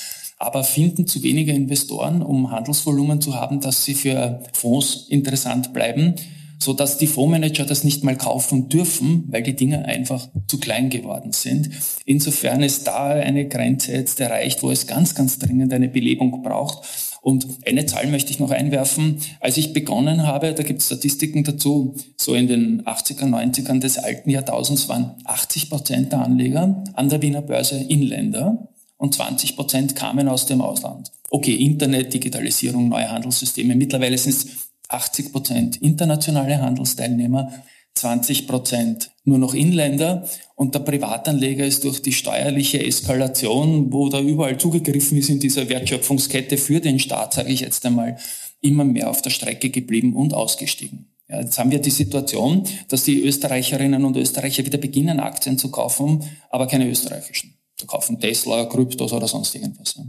aber 0.44 0.64
finden 0.64 1.08
zu 1.08 1.24
wenige 1.24 1.54
Investoren, 1.54 2.22
um 2.22 2.52
Handelsvolumen 2.52 3.22
zu 3.22 3.36
haben, 3.36 3.60
dass 3.60 3.86
sie 3.86 3.96
für 3.96 4.44
Fonds 4.54 5.06
interessant 5.10 5.74
bleiben, 5.74 6.16
so 6.60 6.74
dass 6.74 6.98
die 6.98 7.08
Fondsmanager 7.08 7.66
das 7.66 7.84
nicht 7.84 8.04
mal 8.04 8.18
kaufen 8.18 8.70
dürfen, 8.70 9.26
weil 9.28 9.44
die 9.44 9.56
Dinge 9.56 9.86
einfach 9.86 10.30
zu 10.48 10.60
klein 10.60 10.90
geworden 10.90 11.32
sind. 11.32 11.70
Insofern 12.06 12.64
ist 12.64 12.88
da 12.88 13.08
eine 13.10 13.48
Grenze 13.48 13.94
jetzt 13.94 14.20
erreicht, 14.20 14.64
wo 14.64 14.72
es 14.72 14.88
ganz, 14.88 15.16
ganz 15.16 15.40
dringend 15.40 15.74
eine 15.74 15.90
Belebung 15.90 16.42
braucht. 16.42 16.88
Und 17.22 17.48
eine 17.66 17.86
Zahl 17.86 18.08
möchte 18.08 18.32
ich 18.32 18.40
noch 18.40 18.52
einwerfen. 18.52 19.20
Als 19.40 19.56
ich 19.56 19.72
begonnen 19.72 20.28
habe, 20.28 20.54
da 20.54 20.64
gibt 20.64 20.82
es 20.82 20.88
Statistiken 20.88 21.46
dazu, 21.46 21.96
so 22.18 22.34
in 22.36 22.48
den 22.48 22.84
80er, 22.84 23.26
90ern 23.26 23.80
des 23.80 23.98
alten 23.98 24.30
Jahrtausends 24.30 24.90
waren 24.90 25.12
80 25.24 25.70
Prozent 25.70 26.12
der 26.12 26.20
Anleger 26.20 26.84
an 26.94 27.10
der 27.10 27.22
Wiener 27.22 27.42
Börse 27.42 27.78
Inländer 27.78 28.73
und 29.04 29.14
20 29.14 29.58
Prozent 29.58 29.98
kamen 29.98 30.30
aus 30.30 30.46
dem 30.46 30.62
Ausland. 30.62 31.12
Okay, 31.30 31.56
Internet, 31.56 32.14
Digitalisierung, 32.14 32.88
neue 32.88 33.12
Handelssysteme. 33.12 33.76
Mittlerweile 33.76 34.18
sind 34.18 34.32
es 34.32 34.48
80 34.88 35.34
Prozent 35.34 35.76
internationale 35.82 36.62
Handelsteilnehmer, 36.62 37.52
20 37.96 38.48
Prozent 38.48 39.12
nur 39.26 39.40
noch 39.40 39.54
Inländer 39.54 40.26
und 40.56 40.74
der 40.74 40.80
Privatanleger 40.80 41.66
ist 41.66 41.84
durch 41.84 42.02
die 42.02 42.14
steuerliche 42.14 42.82
Eskalation, 42.82 43.92
wo 43.92 44.08
da 44.08 44.22
überall 44.22 44.58
zugegriffen 44.58 45.18
ist 45.18 45.30
in 45.30 45.42
dieser 45.42 45.68
Wertschöpfungskette 45.68 46.58
für 46.58 46.80
den 46.80 46.98
Staat, 46.98 47.34
sage 47.34 47.52
ich 47.52 47.60
jetzt 47.60 47.86
einmal, 47.86 48.18
immer 48.62 48.86
mehr 48.86 49.10
auf 49.10 49.22
der 49.22 49.32
Strecke 49.32 49.70
geblieben 49.70 50.16
und 50.16 50.34
ausgestiegen. 50.34 51.10
Ja, 51.28 51.42
jetzt 51.42 51.60
haben 51.60 51.72
wir 51.72 51.80
die 51.80 51.90
Situation, 51.90 52.64
dass 52.88 53.04
die 53.04 53.22
Österreicherinnen 53.22 54.06
und 54.06 54.16
Österreicher 54.16 54.66
wieder 54.66 54.78
beginnen, 54.78 55.20
Aktien 55.20 55.58
zu 55.58 55.72
kaufen, 55.72 56.24
aber 56.50 56.68
keine 56.68 56.88
österreichischen 56.88 57.54
zu 57.78 57.86
kaufen, 57.88 58.20
Tesla, 58.20 58.66
Kryptos 58.66 59.14
oder 59.14 59.28
sonst 59.28 59.56
irgendwas. 59.56 60.00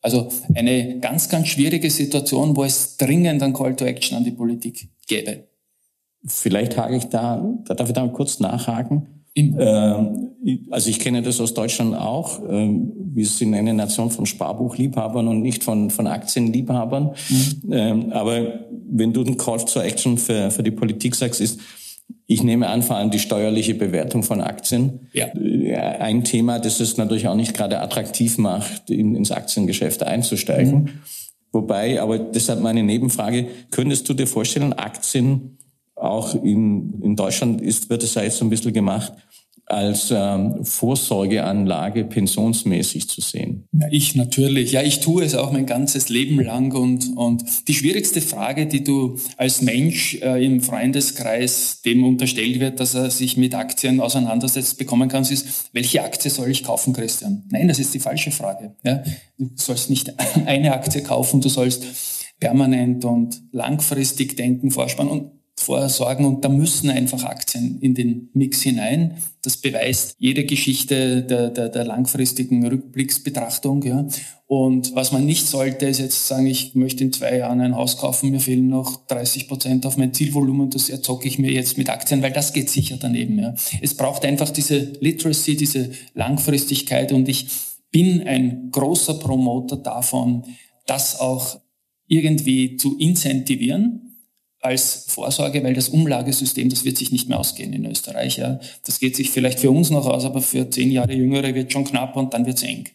Also 0.00 0.28
eine 0.54 0.98
ganz, 1.00 1.28
ganz 1.28 1.48
schwierige 1.48 1.90
Situation, 1.90 2.56
wo 2.56 2.64
es 2.64 2.96
dringend 2.96 3.42
ein 3.42 3.52
Call 3.52 3.74
to 3.74 3.84
Action 3.84 4.18
an 4.18 4.24
die 4.24 4.32
Politik 4.32 4.88
gäbe. 5.06 5.48
Vielleicht 6.26 6.76
hake 6.76 6.96
ich 6.96 7.04
da, 7.04 7.42
da 7.64 7.74
darf 7.74 7.88
ich 7.88 7.94
da 7.94 8.06
kurz 8.08 8.40
nachhaken. 8.40 9.24
Ähm, 9.36 10.30
also 10.70 10.90
ich 10.90 11.00
kenne 11.00 11.22
das 11.22 11.40
aus 11.40 11.54
Deutschland 11.54 11.94
auch. 11.96 12.40
Ähm, 12.48 12.92
wir 13.14 13.26
sind 13.26 13.54
eine 13.54 13.74
Nation 13.74 14.10
von 14.10 14.26
Sparbuchliebhabern 14.26 15.26
und 15.26 15.42
nicht 15.42 15.64
von, 15.64 15.90
von 15.90 16.06
Aktienliebhabern. 16.06 17.14
Mhm. 17.28 17.72
Ähm, 17.72 18.12
aber 18.12 18.60
wenn 18.90 19.12
du 19.12 19.24
den 19.24 19.36
Call 19.36 19.64
to 19.64 19.80
Action 19.80 20.18
für, 20.18 20.50
für 20.50 20.62
die 20.62 20.70
Politik 20.70 21.14
sagst, 21.14 21.40
ist, 21.40 21.58
ich 22.26 22.42
nehme 22.42 22.68
an, 22.68 22.82
vor 22.82 22.96
allem 22.96 23.10
die 23.10 23.18
steuerliche 23.18 23.74
Bewertung 23.74 24.22
von 24.22 24.40
Aktien. 24.40 25.08
Ja. 25.12 25.26
Ein 25.28 26.24
Thema, 26.24 26.58
das 26.58 26.80
es 26.80 26.96
natürlich 26.96 27.28
auch 27.28 27.34
nicht 27.34 27.54
gerade 27.54 27.80
attraktiv 27.80 28.38
macht, 28.38 28.90
in, 28.90 29.14
ins 29.14 29.30
Aktiengeschäft 29.30 30.02
einzusteigen. 30.02 30.84
Mhm. 30.84 30.88
Wobei, 31.52 32.00
aber 32.00 32.18
deshalb 32.18 32.60
meine 32.60 32.82
Nebenfrage, 32.82 33.46
könntest 33.70 34.08
du 34.08 34.14
dir 34.14 34.26
vorstellen, 34.26 34.72
Aktien 34.72 35.58
auch 35.94 36.34
in, 36.34 37.00
in 37.02 37.14
Deutschland 37.14 37.60
ist, 37.60 37.90
wird 37.90 38.02
es 38.02 38.14
ja 38.14 38.22
jetzt 38.22 38.38
so 38.38 38.44
ein 38.44 38.50
bisschen 38.50 38.72
gemacht, 38.72 39.12
als 39.66 40.10
ähm, 40.10 40.64
Vorsorgeanlage 40.64 42.04
pensionsmäßig 42.04 43.08
zu 43.08 43.20
sehen? 43.20 43.64
Ja, 43.72 43.86
ich 43.90 44.14
natürlich. 44.14 44.72
Ja, 44.72 44.82
ich 44.82 45.00
tue 45.00 45.24
es 45.24 45.34
auch 45.34 45.52
mein 45.52 45.66
ganzes 45.66 46.08
Leben 46.08 46.40
lang 46.40 46.72
und, 46.74 47.16
und 47.16 47.44
die 47.68 47.74
schwierigste 47.74 48.20
Frage, 48.20 48.66
die 48.66 48.84
du 48.84 49.18
als 49.36 49.62
Mensch 49.62 50.16
äh, 50.22 50.44
im 50.44 50.60
Freundeskreis 50.60 51.80
dem 51.82 52.04
unterstellt 52.04 52.60
wird, 52.60 52.80
dass 52.80 52.94
er 52.94 53.10
sich 53.10 53.36
mit 53.36 53.54
Aktien 53.54 54.00
auseinandersetzt, 54.00 54.78
bekommen 54.78 55.08
kannst, 55.08 55.32
ist, 55.32 55.70
welche 55.72 56.02
Aktie 56.02 56.30
soll 56.30 56.50
ich 56.50 56.62
kaufen, 56.62 56.92
Christian? 56.92 57.44
Nein, 57.50 57.68
das 57.68 57.78
ist 57.78 57.94
die 57.94 58.00
falsche 58.00 58.30
Frage. 58.30 58.74
Ja? 58.84 59.02
Du 59.38 59.50
sollst 59.54 59.90
nicht 59.90 60.12
eine 60.46 60.74
Aktie 60.74 61.02
kaufen, 61.02 61.40
du 61.40 61.48
sollst 61.48 61.84
permanent 62.40 63.04
und 63.04 63.40
langfristig 63.52 64.36
denken, 64.36 64.70
vorspannen 64.70 65.10
und 65.10 65.33
vorsorgen 65.56 66.26
und 66.26 66.44
da 66.44 66.48
müssen 66.48 66.90
einfach 66.90 67.24
Aktien 67.24 67.78
in 67.80 67.94
den 67.94 68.28
Mix 68.34 68.62
hinein. 68.62 69.16
Das 69.42 69.56
beweist 69.56 70.16
jede 70.18 70.44
Geschichte 70.44 71.22
der, 71.22 71.50
der, 71.50 71.68
der 71.68 71.84
langfristigen 71.84 72.66
Rückblicksbetrachtung. 72.66 73.82
Ja. 73.82 74.06
Und 74.46 74.94
was 74.94 75.12
man 75.12 75.24
nicht 75.24 75.46
sollte, 75.46 75.86
ist 75.86 76.00
jetzt 76.00 76.26
sagen, 76.26 76.46
ich 76.46 76.74
möchte 76.74 77.04
in 77.04 77.12
zwei 77.12 77.38
Jahren 77.38 77.60
ein 77.60 77.76
Haus 77.76 77.96
kaufen, 77.96 78.30
mir 78.30 78.40
fehlen 78.40 78.68
noch 78.68 79.06
30 79.06 79.48
Prozent 79.48 79.86
auf 79.86 79.96
mein 79.96 80.12
Zielvolumen, 80.12 80.70
das 80.70 80.88
erzocke 80.88 81.28
ich 81.28 81.38
mir 81.38 81.52
jetzt 81.52 81.78
mit 81.78 81.88
Aktien, 81.88 82.22
weil 82.22 82.32
das 82.32 82.52
geht 82.52 82.68
sicher 82.68 82.96
daneben. 83.00 83.38
Ja. 83.38 83.54
Es 83.80 83.94
braucht 83.96 84.24
einfach 84.24 84.50
diese 84.50 84.78
Literacy, 85.00 85.56
diese 85.56 85.90
Langfristigkeit 86.14 87.12
und 87.12 87.28
ich 87.28 87.46
bin 87.90 88.26
ein 88.26 88.70
großer 88.72 89.14
Promoter 89.14 89.76
davon, 89.76 90.42
das 90.86 91.20
auch 91.20 91.60
irgendwie 92.08 92.76
zu 92.76 92.98
incentivieren 92.98 94.03
als 94.64 95.04
Vorsorge, 95.08 95.62
weil 95.62 95.74
das 95.74 95.90
Umlagesystem, 95.90 96.70
das 96.70 96.84
wird 96.84 96.96
sich 96.96 97.12
nicht 97.12 97.28
mehr 97.28 97.38
ausgehen 97.38 97.72
in 97.74 97.84
Österreich. 97.84 98.38
Ja. 98.38 98.60
Das 98.86 98.98
geht 98.98 99.14
sich 99.14 99.30
vielleicht 99.30 99.60
für 99.60 99.70
uns 99.70 99.90
noch 99.90 100.06
aus, 100.06 100.24
aber 100.24 100.40
für 100.40 100.70
zehn 100.70 100.90
Jahre 100.90 101.12
Jüngere 101.12 101.54
wird 101.54 101.70
schon 101.70 101.84
knapp 101.84 102.16
und 102.16 102.32
dann 102.32 102.46
wird's 102.46 102.62
eng. 102.62 102.88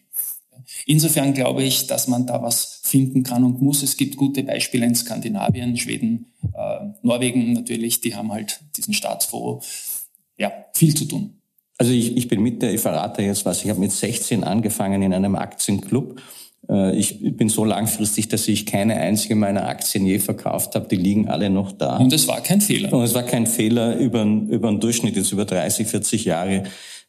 Insofern 0.86 1.32
glaube 1.32 1.62
ich, 1.62 1.86
dass 1.86 2.08
man 2.08 2.26
da 2.26 2.42
was 2.42 2.80
finden 2.82 3.22
kann 3.22 3.44
und 3.44 3.62
muss. 3.62 3.82
Es 3.82 3.96
gibt 3.96 4.16
gute 4.16 4.42
Beispiele 4.42 4.84
in 4.84 4.94
Skandinavien, 4.96 5.76
Schweden, 5.76 6.26
äh, 6.54 6.86
Norwegen 7.02 7.52
natürlich, 7.52 8.00
die 8.00 8.16
haben 8.16 8.32
halt 8.32 8.60
diesen 8.76 8.92
Staatsfonds. 8.92 10.08
Ja, 10.38 10.52
viel 10.74 10.94
zu 10.94 11.04
tun. 11.04 11.40
Also 11.78 11.92
ich, 11.92 12.16
ich 12.16 12.26
bin 12.26 12.42
mit 12.42 12.62
der, 12.62 12.74
ich 12.74 12.80
verrate 12.80 13.22
jetzt 13.22 13.46
was, 13.46 13.62
ich 13.62 13.70
habe 13.70 13.80
mit 13.80 13.92
16 13.92 14.42
angefangen 14.42 15.02
in 15.02 15.14
einem 15.14 15.36
Aktienclub 15.36 16.20
ich 16.68 17.36
bin 17.36 17.48
so 17.48 17.64
langfristig, 17.64 18.28
dass 18.28 18.46
ich 18.46 18.64
keine 18.64 18.94
einzige 18.96 19.34
meiner 19.34 19.66
Aktien 19.66 20.06
je 20.06 20.20
verkauft 20.20 20.74
habe. 20.76 20.86
Die 20.88 20.96
liegen 20.96 21.28
alle 21.28 21.50
noch 21.50 21.72
da. 21.72 21.96
Und 21.96 22.12
es 22.12 22.28
war 22.28 22.40
kein 22.42 22.60
Fehler. 22.60 22.92
Und 22.92 23.02
es 23.02 23.14
war 23.14 23.24
kein 23.24 23.46
Fehler 23.46 23.96
über, 23.96 24.22
über 24.22 24.68
einen 24.68 24.78
Durchschnitt, 24.78 25.16
jetzt 25.16 25.32
über 25.32 25.46
30, 25.46 25.88
40 25.88 26.26
Jahre 26.26 26.64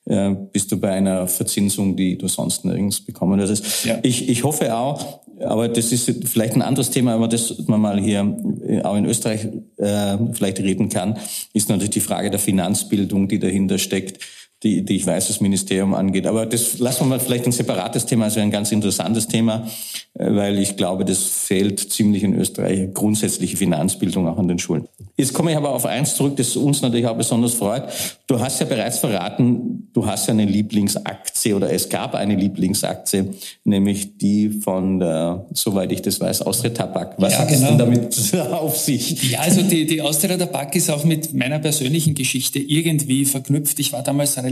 äh, 0.05 0.31
bist 0.51 0.71
du 0.71 0.79
bei 0.79 0.91
einer 0.91 1.27
Verzinsung, 1.27 1.95
die 1.95 2.17
du 2.17 2.27
sonst 2.27 2.65
nirgends 2.65 3.01
bekommen 3.01 3.39
würdest. 3.39 3.85
Ja. 3.85 3.99
Ich, 4.01 4.29
ich 4.29 4.43
hoffe 4.43 4.75
auch, 4.75 5.21
aber 5.39 5.67
das 5.67 5.91
ist 5.91 6.11
vielleicht 6.27 6.55
ein 6.55 6.61
anderes 6.61 6.89
Thema, 6.89 7.13
aber 7.13 7.27
das 7.27 7.67
man 7.67 7.81
mal 7.81 7.99
hier 7.99 8.35
äh, 8.67 8.81
auch 8.81 8.95
in 8.95 9.05
Österreich 9.05 9.47
äh, 9.77 10.17
vielleicht 10.31 10.59
reden 10.59 10.89
kann, 10.89 11.17
ist 11.53 11.69
natürlich 11.69 11.91
die 11.91 11.99
Frage 11.99 12.31
der 12.31 12.39
Finanzbildung, 12.39 13.27
die 13.27 13.39
dahinter 13.39 13.77
steckt 13.77 14.19
die, 14.63 14.85
die 14.85 14.97
ich 14.97 15.07
weiß, 15.07 15.27
das 15.27 15.41
Ministerium 15.41 15.95
angeht. 15.95 16.27
Aber 16.27 16.45
das 16.45 16.77
lassen 16.77 17.01
wir 17.01 17.07
mal 17.07 17.19
vielleicht 17.19 17.45
ein 17.45 17.51
separates 17.51 18.05
Thema, 18.05 18.25
also 18.25 18.39
ein 18.39 18.51
ganz 18.51 18.71
interessantes 18.71 19.27
Thema, 19.27 19.67
äh, 20.13 20.35
weil 20.35 20.59
ich 20.59 20.77
glaube, 20.77 21.03
das 21.03 21.23
fehlt 21.23 21.79
ziemlich 21.79 22.23
in 22.23 22.35
Österreich, 22.35 22.93
grundsätzliche 22.93 23.57
Finanzbildung 23.57 24.27
auch 24.27 24.37
an 24.37 24.47
den 24.47 24.59
Schulen. 24.59 24.87
Jetzt 25.17 25.33
komme 25.33 25.51
ich 25.51 25.57
aber 25.57 25.71
auf 25.71 25.85
eins 25.85 26.15
zurück, 26.15 26.35
das 26.37 26.55
uns 26.55 26.81
natürlich 26.81 27.07
auch 27.07 27.17
besonders 27.17 27.53
freut. 27.53 27.85
Du 28.27 28.39
hast 28.39 28.59
ja 28.59 28.67
bereits 28.67 28.99
verraten, 28.99 29.89
du 29.93 30.05
hast 30.05 30.27
ja 30.27 30.33
eine 30.33 30.45
Lieblingsaktie 30.45 31.53
oder 31.53 31.71
es 31.71 31.89
gab 31.89 32.13
eine 32.13 32.35
Lieblingsaktie, 32.35 33.31
nämlich 33.63 34.17
die 34.17 34.49
von 34.49 34.99
der, 34.99 35.47
soweit 35.53 35.91
ich 35.91 36.03
das 36.03 36.19
weiß, 36.19 36.43
Austria 36.43 36.69
Tabak. 36.69 37.15
Was 37.17 37.33
ja, 37.33 37.39
hat 37.39 37.49
genau. 37.49 37.67
denn 37.69 37.77
damit 37.79 38.33
auf 38.51 38.77
sich? 38.77 39.31
Ja, 39.31 39.39
also 39.39 39.63
die, 39.63 39.87
die 39.87 40.01
Austria 40.01 40.37
Tabak 40.37 40.75
ist 40.75 40.89
auch 40.91 41.03
mit 41.03 41.33
meiner 41.33 41.59
persönlichen 41.59 42.13
Geschichte 42.13 42.59
irgendwie 42.59 43.25
verknüpft. 43.25 43.79
Ich 43.79 43.91
war 43.91 44.03
damals 44.03 44.37
relativ 44.37 44.50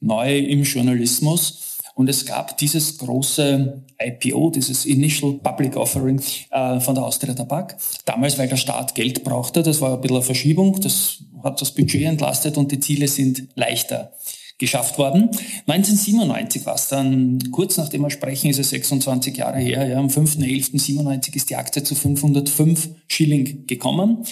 neu 0.00 0.38
im 0.38 0.62
Journalismus. 0.62 1.78
Und 1.94 2.08
es 2.08 2.24
gab 2.24 2.56
dieses 2.56 2.98
große 2.98 3.82
IPO, 4.00 4.50
dieses 4.50 4.86
Initial 4.86 5.34
Public 5.42 5.76
Offering 5.76 6.20
äh, 6.50 6.80
von 6.80 6.94
der 6.94 7.04
Austria 7.04 7.34
Tabak. 7.34 7.76
Damals, 8.06 8.38
weil 8.38 8.48
der 8.48 8.56
Staat 8.56 8.94
Geld 8.94 9.24
brauchte, 9.24 9.62
das 9.62 9.80
war 9.80 9.94
ein 9.94 10.00
bisschen 10.00 10.16
eine 10.16 10.24
Verschiebung, 10.24 10.80
das 10.80 11.22
hat 11.42 11.60
das 11.60 11.72
Budget 11.72 12.02
entlastet 12.04 12.56
und 12.56 12.72
die 12.72 12.80
Ziele 12.80 13.08
sind 13.08 13.48
leichter 13.56 14.12
geschafft 14.58 14.98
worden. 14.98 15.30
1997 15.66 16.66
war 16.66 16.74
es 16.74 16.88
dann, 16.88 17.38
kurz 17.50 17.76
nachdem 17.76 18.02
wir 18.02 18.10
sprechen, 18.10 18.50
ist 18.50 18.58
es 18.58 18.70
26 18.70 19.36
Jahre 19.36 19.58
her, 19.58 19.86
ja, 19.86 19.98
am 19.98 20.08
5.11.97 20.08 21.36
ist 21.36 21.50
die 21.50 21.56
Aktie 21.56 21.82
zu 21.82 21.94
505 21.94 22.90
Schilling 23.08 23.66
gekommen. 23.66 24.24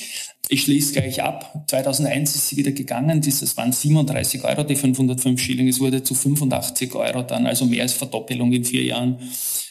Ich 0.52 0.62
schließe 0.62 0.94
gleich 0.94 1.22
ab. 1.22 1.64
2001 1.68 2.34
ist 2.34 2.48
sie 2.48 2.56
wieder 2.56 2.72
gegangen. 2.72 3.20
Das 3.20 3.56
waren 3.56 3.70
37 3.70 4.42
Euro, 4.42 4.64
die 4.64 4.74
505 4.74 5.40
Schilling. 5.40 5.68
Es 5.68 5.78
wurde 5.78 6.02
zu 6.02 6.16
85 6.16 6.92
Euro 6.96 7.22
dann, 7.22 7.46
also 7.46 7.66
mehr 7.66 7.82
als 7.82 7.92
Verdoppelung 7.92 8.52
in 8.52 8.64
vier 8.64 8.82
Jahren. 8.82 9.18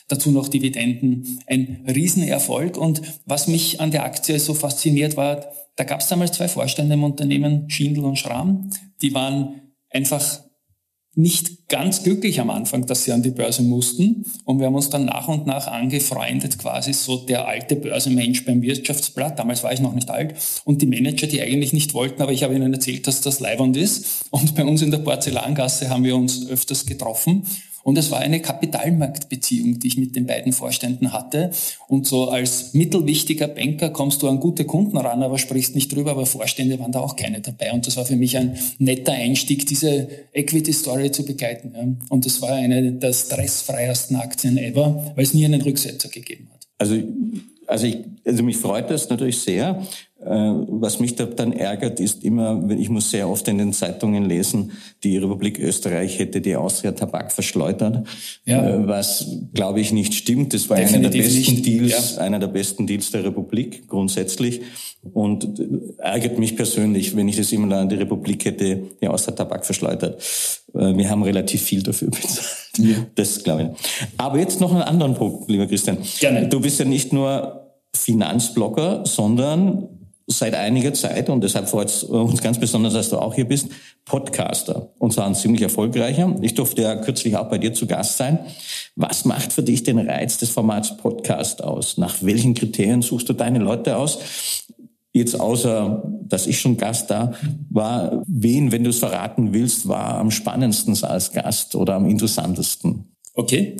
Dazu 0.08 0.32
noch 0.32 0.48
Dividenden. 0.48 1.42
Ein 1.48 1.86
Riesenerfolg. 1.86 2.78
Und 2.78 3.02
was 3.26 3.50
mich 3.50 3.82
an 3.82 3.92
der 3.92 4.06
Aktie 4.06 4.40
so 4.40 4.54
fasziniert 4.54 5.18
war, 5.18 5.48
da 5.76 5.84
gab 5.84 6.00
es 6.00 6.08
damals 6.08 6.32
zwei 6.32 6.48
Vorstände 6.48 6.94
im 6.94 7.04
Unternehmen, 7.04 7.70
Schindel 7.70 8.06
und 8.06 8.18
Schramm. 8.18 8.70
Die 9.02 9.14
waren 9.14 9.69
einfach 9.90 10.42
nicht 11.16 11.68
ganz 11.68 12.04
glücklich 12.04 12.40
am 12.40 12.50
Anfang, 12.50 12.86
dass 12.86 13.04
sie 13.04 13.12
an 13.12 13.24
die 13.24 13.32
Börse 13.32 13.62
mussten. 13.64 14.26
Und 14.46 14.60
wir 14.60 14.68
haben 14.68 14.76
uns 14.76 14.90
dann 14.90 15.06
nach 15.06 15.28
und 15.28 15.48
nach 15.48 15.68
angefreundet, 15.68 16.58
quasi 16.60 16.94
so 16.94 17.18
der 17.18 17.48
alte 17.48 17.76
Börsenmensch 17.76 18.46
beim 18.46 18.62
Wirtschaftsblatt. 18.62 19.38
Damals 19.38 19.64
war 19.64 19.74
ich 19.74 19.82
noch 19.82 19.94
nicht 19.94 20.10
alt. 20.10 20.36
Und 20.66 20.82
die 20.82 20.86
Manager, 20.86 21.28
die 21.28 21.42
eigentlich 21.42 21.74
nicht 21.74 21.94
wollten, 21.94 22.22
aber 22.22 22.32
ich 22.32 22.44
habe 22.44 22.56
ihnen 22.56 22.74
erzählt, 22.74 23.08
dass 23.08 23.22
das 23.22 23.40
Leibwand 23.40 23.76
ist. 23.76 24.26
Und 24.30 24.56
bei 24.56 24.64
uns 24.64 24.82
in 24.82 24.92
der 24.92 25.00
Porzellangasse 25.00 25.90
haben 25.90 26.04
wir 26.04 26.16
uns 26.16 26.48
öfters 26.48 26.86
getroffen. 26.86 27.44
Und 27.84 27.98
es 27.98 28.12
war 28.12 28.20
eine 28.20 28.42
Kapitalmarktbeziehung, 28.42 29.80
die 29.80 29.88
ich 29.88 29.98
mit 29.98 30.16
den 30.16 30.26
beiden 30.26 30.54
Vorständen 30.54 31.14
hatte. 31.14 31.52
Und 31.88 32.08
so 32.08 32.30
als 32.30 32.74
mittelwichtiger 32.74 33.48
Banker 33.48 33.90
kommst 33.90 34.22
du 34.22 34.28
an 34.28 34.40
gute 34.40 34.66
Kunden 34.66 34.98
ran, 34.98 35.24
aber 35.24 35.38
sprichst 35.38 35.76
nicht 35.76 35.94
drüber, 35.94 36.12
aber 36.12 36.26
Vorstände 36.26 36.80
waren 36.80 36.92
da 36.92 37.00
auch 37.00 37.16
keine 37.16 37.42
dabei. 37.42 37.72
Und 37.72 37.88
das 37.88 37.98
war 37.98 38.06
für 38.06 38.16
mich 38.16 38.38
ein 38.38 38.58
netter 38.78 39.14
Einstieg, 39.14 39.66
diese 39.66 40.08
Equity-Story 40.34 41.12
zu 41.12 41.24
begleiten. 41.24 42.00
Und 42.10 42.26
das 42.26 42.42
war 42.42 42.52
eine 42.52 42.92
der 42.92 43.14
stressfreiesten 43.14 44.18
Aktien 44.18 44.58
ever, 44.58 45.14
weil 45.16 45.24
es 45.24 45.34
nie 45.34 45.46
einen 45.46 45.62
Rücksetzer 45.62 46.10
gegeben 46.10 46.50
hat. 46.54 46.68
Also 46.78 46.96
also, 47.70 47.86
ich, 47.86 47.98
also 48.26 48.44
mich 48.44 48.58
freut 48.58 48.90
das 48.90 49.10
natürlich 49.10 49.40
sehr. 49.40 49.86
Äh, 50.22 50.28
was 50.28 51.00
mich 51.00 51.16
da 51.16 51.26
dann 51.26 51.54
ärgert, 51.54 52.02
ist 52.02 52.26
immer, 52.26 52.70
ich 52.72 52.90
muss 52.90 53.10
sehr 53.10 53.30
oft 53.30 53.48
in 53.48 53.58
den 53.58 53.72
Zeitungen 53.72 54.26
lesen, 54.26 54.74
die 55.02 55.18
Republik 55.18 55.60
Österreich 55.60 56.20
hätte 56.20 56.42
die 56.42 56.58
Austria 56.58 56.92
Tabak 56.92 57.32
verschleudert, 57.32 58.06
ja. 58.44 58.70
Äh, 58.70 58.88
was 58.88 59.28
glaube 59.54 59.80
ich 59.80 59.94
nicht 59.94 60.14
stimmt. 60.14 60.54
Das 60.54 60.70
war 60.70 60.76
Definitiv 60.76 61.04
einer 61.04 61.10
der 61.10 61.20
besten 61.20 61.54
nicht. 61.54 61.66
Deals, 61.66 62.16
ja. 62.16 62.22
einer 62.22 62.40
der 62.40 62.48
besten 62.48 62.86
Deals 62.86 63.12
der 63.12 63.24
Republik 63.24 63.88
grundsätzlich 63.88 64.62
und 65.14 65.62
ärgert 66.00 66.38
mich 66.38 66.58
persönlich, 66.58 67.16
wenn 67.16 67.30
ich 67.30 67.38
das 67.38 67.54
immer 67.54 67.78
an 67.78 67.88
die 67.88 67.96
Republik 67.96 68.44
hätte 68.44 68.84
die 69.02 69.08
Austria 69.08 69.36
Tabak 69.36 69.66
verschleudert. 69.66 70.22
Äh, 70.74 70.98
wir 70.98 71.10
haben 71.10 71.24
relativ 71.24 71.62
viel 71.62 71.82
dafür 71.82 72.10
bezahlt. 72.12 72.78
Ja. 72.78 73.08
Das 73.16 73.42
glaube 73.42 73.62
ich. 73.62 74.00
Aber 74.18 74.38
jetzt 74.38 74.60
noch 74.60 74.74
einen 74.74 74.82
anderen 74.82 75.14
Punkt, 75.14 75.50
lieber 75.50 75.66
Christian. 75.66 75.98
Gerne. 76.20 76.50
Du 76.50 76.60
bist 76.60 76.78
ja 76.78 76.86
nicht 76.86 77.14
nur 77.14 77.78
Finanzblogger, 77.96 79.06
sondern 79.06 79.99
seit 80.32 80.54
einiger 80.54 80.94
Zeit, 80.94 81.30
und 81.30 81.44
deshalb 81.44 81.70
freut 81.70 81.90
es 81.90 82.04
uns 82.04 82.42
ganz 82.42 82.60
besonders, 82.60 82.94
dass 82.94 83.10
du 83.10 83.18
auch 83.18 83.34
hier 83.34 83.46
bist, 83.46 83.70
Podcaster. 84.06 84.94
Und 85.00 85.12
zwar 85.12 85.26
ein 85.26 85.36
ziemlich 85.36 85.62
erfolgreicher. 85.62 86.36
Ich 86.42 86.54
durfte 86.54 86.84
ja 86.84 86.96
kürzlich 86.96 87.36
auch 87.36 87.50
bei 87.50 87.58
dir 87.58 87.74
zu 87.74 87.88
Gast 87.88 88.18
sein. 88.18 88.40
Was 88.96 89.26
macht 89.26 89.52
für 89.52 89.64
dich 89.64 89.84
den 89.84 89.98
Reiz 89.98 90.38
des 90.38 90.50
Formats 90.50 90.98
Podcast 90.98 91.64
aus? 91.64 91.98
Nach 91.98 92.18
welchen 92.22 92.54
Kriterien 92.54 93.02
suchst 93.02 93.28
du 93.28 93.34
deine 93.34 93.60
Leute 93.60 93.98
aus? 93.98 94.20
Jetzt 95.12 95.40
außer, 95.40 96.04
dass 96.28 96.46
ich 96.46 96.60
schon 96.60 96.78
Gast 96.78 97.10
da 97.10 97.34
war, 97.72 98.24
wen, 98.28 98.72
wenn 98.72 98.84
du 98.84 98.92
es 98.92 99.00
verraten 99.00 99.54
willst, 99.54 99.88
war 99.88 100.20
am 100.20 100.30
spannendsten 100.30 100.96
als 101.04 101.32
Gast 101.32 101.76
oder 101.76 101.96
am 101.96 102.08
interessantesten? 102.08 103.16
Okay. 103.34 103.78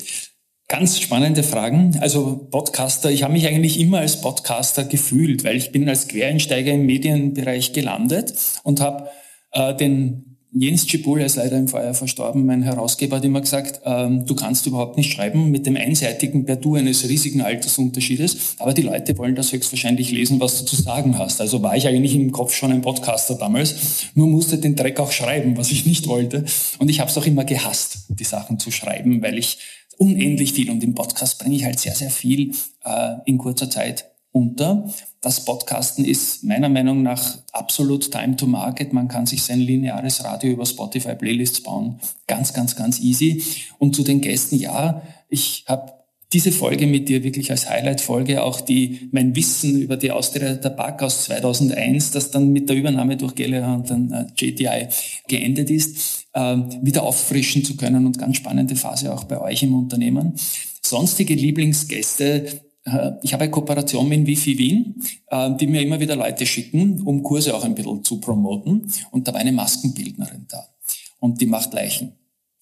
Ganz 0.70 1.00
spannende 1.00 1.42
Fragen. 1.42 1.98
Also 2.00 2.48
Podcaster, 2.52 3.10
ich 3.10 3.24
habe 3.24 3.34
mich 3.34 3.48
eigentlich 3.48 3.80
immer 3.80 4.02
als 4.02 4.22
Podcaster 4.22 4.84
gefühlt, 4.84 5.44
weil 5.44 5.58
ich 5.58 5.72
bin 5.72 5.90
als 5.90 6.08
Quereinsteiger 6.08 6.72
im 6.74 6.86
Medienbereich 6.86 7.74
gelandet 7.74 8.36
und 8.62 8.80
habe 8.80 9.10
äh, 9.52 9.74
den 9.74 10.38
Jens 10.52 10.88
Cibul, 10.88 11.20
er 11.20 11.26
ist 11.26 11.38
leider 11.38 11.58
im 11.58 11.68
Feuer 11.68 11.96
verstorben, 11.96 12.46
mein 12.46 12.62
Herausgeber 12.62 13.18
hat 13.18 13.26
immer 13.26 13.42
gesagt, 13.42 13.82
ähm, 13.86 14.28
du 14.28 14.36
kannst 14.36 14.68
überhaupt 14.68 14.98
nicht 14.98 15.12
schreiben 15.12 15.50
mit 15.50 15.66
dem 15.66 15.76
einseitigen 15.76 16.46
per 16.46 16.56
Du 16.56 16.76
eines 16.76 17.08
riesigen 17.08 17.42
Altersunterschiedes, 17.42 18.56
aber 18.60 18.74
die 18.74 18.82
Leute 18.84 19.18
wollen 19.18 19.36
das 19.36 19.52
höchstwahrscheinlich 19.52 20.12
lesen, 20.12 20.40
was 20.40 20.60
du 20.60 20.66
zu 20.66 20.76
sagen 20.76 21.18
hast. 21.18 21.42
Also 21.42 21.64
war 21.64 21.78
ich 21.78 21.88
eigentlich 21.88 22.16
im 22.16 22.32
Kopf 22.32 22.54
schon 22.54 22.72
ein 22.72 22.82
Podcaster 22.82 23.36
damals, 23.36 24.10
nur 24.14 24.28
musste 24.28 24.60
den 24.60 24.76
Dreck 24.76 25.00
auch 25.00 25.12
schreiben, 25.12 25.58
was 25.58 25.72
ich 25.72 25.88
nicht 25.88 26.08
wollte. 26.08 26.46
Und 26.78 26.90
ich 26.90 27.00
habe 27.00 27.10
es 27.10 27.18
auch 27.18 27.26
immer 27.26 27.46
gehasst, 27.46 28.06
die 28.10 28.24
Sachen 28.24 28.60
zu 28.60 28.70
schreiben, 28.72 29.22
weil 29.22 29.38
ich 29.38 29.58
unendlich 30.00 30.54
viel 30.54 30.72
und 30.72 30.84
im 30.84 30.96
Podcast 30.96 31.40
bringe 31.40 31.56
ich 31.56 31.66
halt 31.66 31.80
sehr, 31.80 31.94
sehr 31.94 32.10
viel 32.10 32.54
äh, 32.84 33.16
in 33.26 33.38
kurzer 33.38 33.70
Zeit 33.70 34.06
unter. 34.32 34.90
Das 35.22 35.44
Podcasten 35.44 36.06
ist 36.06 36.44
meiner 36.44 36.70
Meinung 36.70 37.04
nach 37.04 37.40
absolut 37.52 38.10
time 38.10 38.38
to 38.38 38.48
market. 38.48 38.94
Man 38.94 39.10
kann 39.10 39.26
sich 39.26 39.44
sein 39.44 39.60
lineares 39.60 40.24
Radio 40.24 40.52
über 40.52 40.66
Spotify 40.66 41.16
Playlists 41.16 41.62
bauen. 41.62 42.00
Ganz, 42.28 42.54
ganz, 42.54 42.76
ganz 42.76 43.00
easy. 43.00 43.44
Und 43.78 43.96
zu 43.96 44.04
den 44.04 44.22
Gästen, 44.22 44.56
ja, 44.56 45.02
ich 45.28 45.66
habe 45.68 45.99
diese 46.32 46.52
Folge 46.52 46.86
mit 46.86 47.10
dir 47.10 47.24
wirklich 47.24 47.50
als 47.50 47.70
Highlight-Folge, 47.70 48.44
auch 48.44 48.62
die, 48.62 49.10
mein 49.12 49.36
Wissen 49.36 49.82
über 49.82 49.98
die 49.98 50.12
Austria 50.12 50.56
Tabak 50.56 51.02
aus 51.02 51.24
2001, 51.24 52.12
das 52.12 52.30
dann 52.30 52.52
mit 52.52 52.70
der 52.70 52.76
Übernahme 52.76 53.18
durch 53.18 53.34
Gallagher 53.34 53.74
und 53.74 53.90
dann 53.90 54.12
äh, 54.12 54.26
JTI 54.38 54.88
geendet 55.28 55.72
ist, 55.72 56.28
äh, 56.34 56.58
wieder 56.82 57.04
auffrischen 57.04 57.66
zu 57.66 57.76
können 57.76 58.06
und 58.06 58.20
ganz 58.20 58.38
spannende 58.38 58.76
Phase 58.76 59.12
auch 59.12 59.24
bei 59.24 59.42
euch 59.42 59.64
im 59.64 59.74
Unternehmen. 59.74 60.34
Sonstige 60.84 61.34
Lieblingsgäste, 61.34 62.62
äh, 62.86 63.12
ich 63.24 63.34
habe 63.34 63.46
eine 63.46 63.52
Kooperation 63.52 64.08
mit 64.08 64.28
Wifi 64.28 64.56
Wien, 64.60 65.02
äh, 65.32 65.50
die 65.56 65.66
mir 65.66 65.82
immer 65.82 66.00
wieder 66.00 66.16
Leute 66.16 66.46
schicken, 66.46 67.02
um 67.02 67.24
Kurse 67.24 67.56
auch 67.56 67.64
ein 67.64 67.74
bisschen 67.74 68.04
zu 68.04 68.20
promoten. 68.20 68.92
Und 69.10 69.28
da 69.28 69.34
war 69.34 69.40
eine 69.40 69.52
Maskenbildnerin 69.52 70.46
da. 70.48 70.64
Und 71.20 71.42
die 71.42 71.48
macht 71.48 71.74
Leichen 71.74 72.19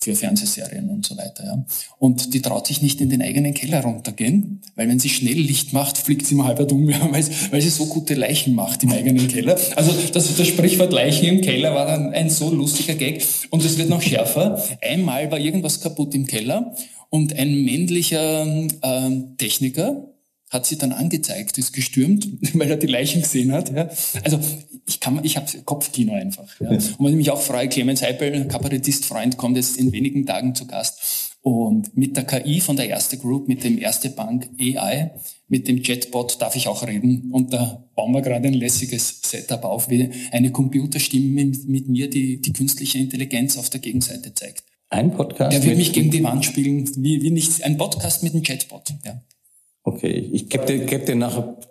für 0.07 0.15
Fernsehserien 0.15 0.89
und 0.89 1.05
so 1.05 1.17
weiter. 1.17 1.43
Ja. 1.43 1.65
Und 1.99 2.33
die 2.33 2.41
traut 2.41 2.65
sich 2.65 2.81
nicht 2.81 3.01
in 3.01 3.09
den 3.09 3.21
eigenen 3.21 3.53
Keller 3.53 3.81
runtergehen, 3.81 4.61
weil 4.75 4.87
wenn 4.87 4.99
sie 4.99 5.09
schnell 5.09 5.37
Licht 5.37 5.73
macht, 5.73 5.97
fliegt 5.97 6.25
sie 6.25 6.35
mal 6.35 6.45
halb 6.45 6.71
um, 6.71 6.89
ja, 6.89 6.99
weil, 7.11 7.25
weil 7.51 7.61
sie 7.61 7.69
so 7.69 7.87
gute 7.87 8.13
Leichen 8.13 8.55
macht 8.55 8.83
im 8.83 8.91
eigenen 8.93 9.27
Keller. 9.27 9.57
Also 9.75 9.91
das, 10.13 10.35
das 10.37 10.47
Sprichwort 10.47 10.93
Leichen 10.93 11.25
im 11.25 11.41
Keller 11.41 11.75
war 11.75 11.85
dann 11.85 12.13
ein 12.13 12.29
so 12.29 12.49
lustiger 12.49 12.95
Gag. 12.95 13.21
Und 13.49 13.65
es 13.65 13.77
wird 13.77 13.89
noch 13.89 14.01
schärfer. 14.01 14.63
Einmal 14.81 15.29
war 15.29 15.39
irgendwas 15.39 15.81
kaputt 15.81 16.15
im 16.15 16.25
Keller 16.25 16.73
und 17.09 17.33
ein 17.37 17.65
männlicher 17.65 18.45
äh, 18.81 19.09
Techniker 19.37 20.07
hat 20.49 20.65
sie 20.65 20.77
dann 20.77 20.93
angezeigt, 20.93 21.57
ist 21.57 21.73
gestürmt, 21.73 22.27
weil 22.53 22.69
er 22.69 22.77
die 22.77 22.87
Leichen 22.87 23.21
gesehen 23.21 23.51
hat. 23.51 23.73
Ja. 23.75 23.89
Also 24.23 24.39
ich 24.87 24.99
kann, 24.99 25.19
ich 25.23 25.35
habe 25.35 25.45
Kopfkino 25.65 26.13
einfach. 26.13 26.47
Ja. 26.59 26.69
Und 26.69 26.99
was 26.99 27.11
ich 27.11 27.17
mich 27.17 27.31
auch 27.31 27.41
freue, 27.41 27.67
Clemens 27.67 28.01
Heipel, 28.01 28.47
Kabarettist-Freund, 28.47 29.37
kommt 29.37 29.57
jetzt 29.57 29.77
in 29.77 29.91
wenigen 29.91 30.25
Tagen 30.25 30.55
zu 30.55 30.65
Gast. 30.65 31.35
Und 31.41 31.95
mit 31.95 32.17
der 32.17 32.25
KI 32.25 32.59
von 32.59 32.75
der 32.75 32.89
Erste 32.89 33.17
Group, 33.17 33.47
mit 33.47 33.63
dem 33.63 33.77
Erste 33.77 34.09
Bank 34.09 34.49
AI, 34.59 35.11
mit 35.47 35.67
dem 35.67 35.81
Chatbot 35.81 36.41
darf 36.41 36.55
ich 36.55 36.67
auch 36.67 36.85
reden. 36.85 37.31
Und 37.31 37.53
da 37.53 37.85
bauen 37.95 38.13
wir 38.13 38.21
gerade 38.21 38.47
ein 38.47 38.53
lässiges 38.53 39.21
Setup 39.23 39.63
auf, 39.63 39.89
wie 39.89 40.09
eine 40.31 40.51
Computerstimme 40.51 41.29
mit, 41.29 41.67
mit 41.67 41.87
mir, 41.87 42.09
die 42.09 42.41
die 42.41 42.53
künstliche 42.53 42.97
Intelligenz 42.97 43.57
auf 43.57 43.69
der 43.69 43.79
Gegenseite 43.79 44.33
zeigt. 44.33 44.63
Ein 44.89 45.11
Podcast? 45.11 45.53
Der 45.53 45.63
wird 45.63 45.77
mich 45.77 45.93
gegen 45.93 46.11
die 46.11 46.23
Wand 46.23 46.45
spielen, 46.45 46.89
wie, 46.97 47.21
wie 47.21 47.31
nichts. 47.31 47.61
Ein 47.61 47.77
Podcast 47.77 48.23
mit 48.23 48.33
einem 48.33 48.43
Chatbot, 48.43 48.93
ja. 49.05 49.21
Okay, 49.97 50.29
ich 50.31 50.47
gebe 50.47 50.63
dir, 50.65 50.77
geb 50.85 51.07
dir 51.07 51.17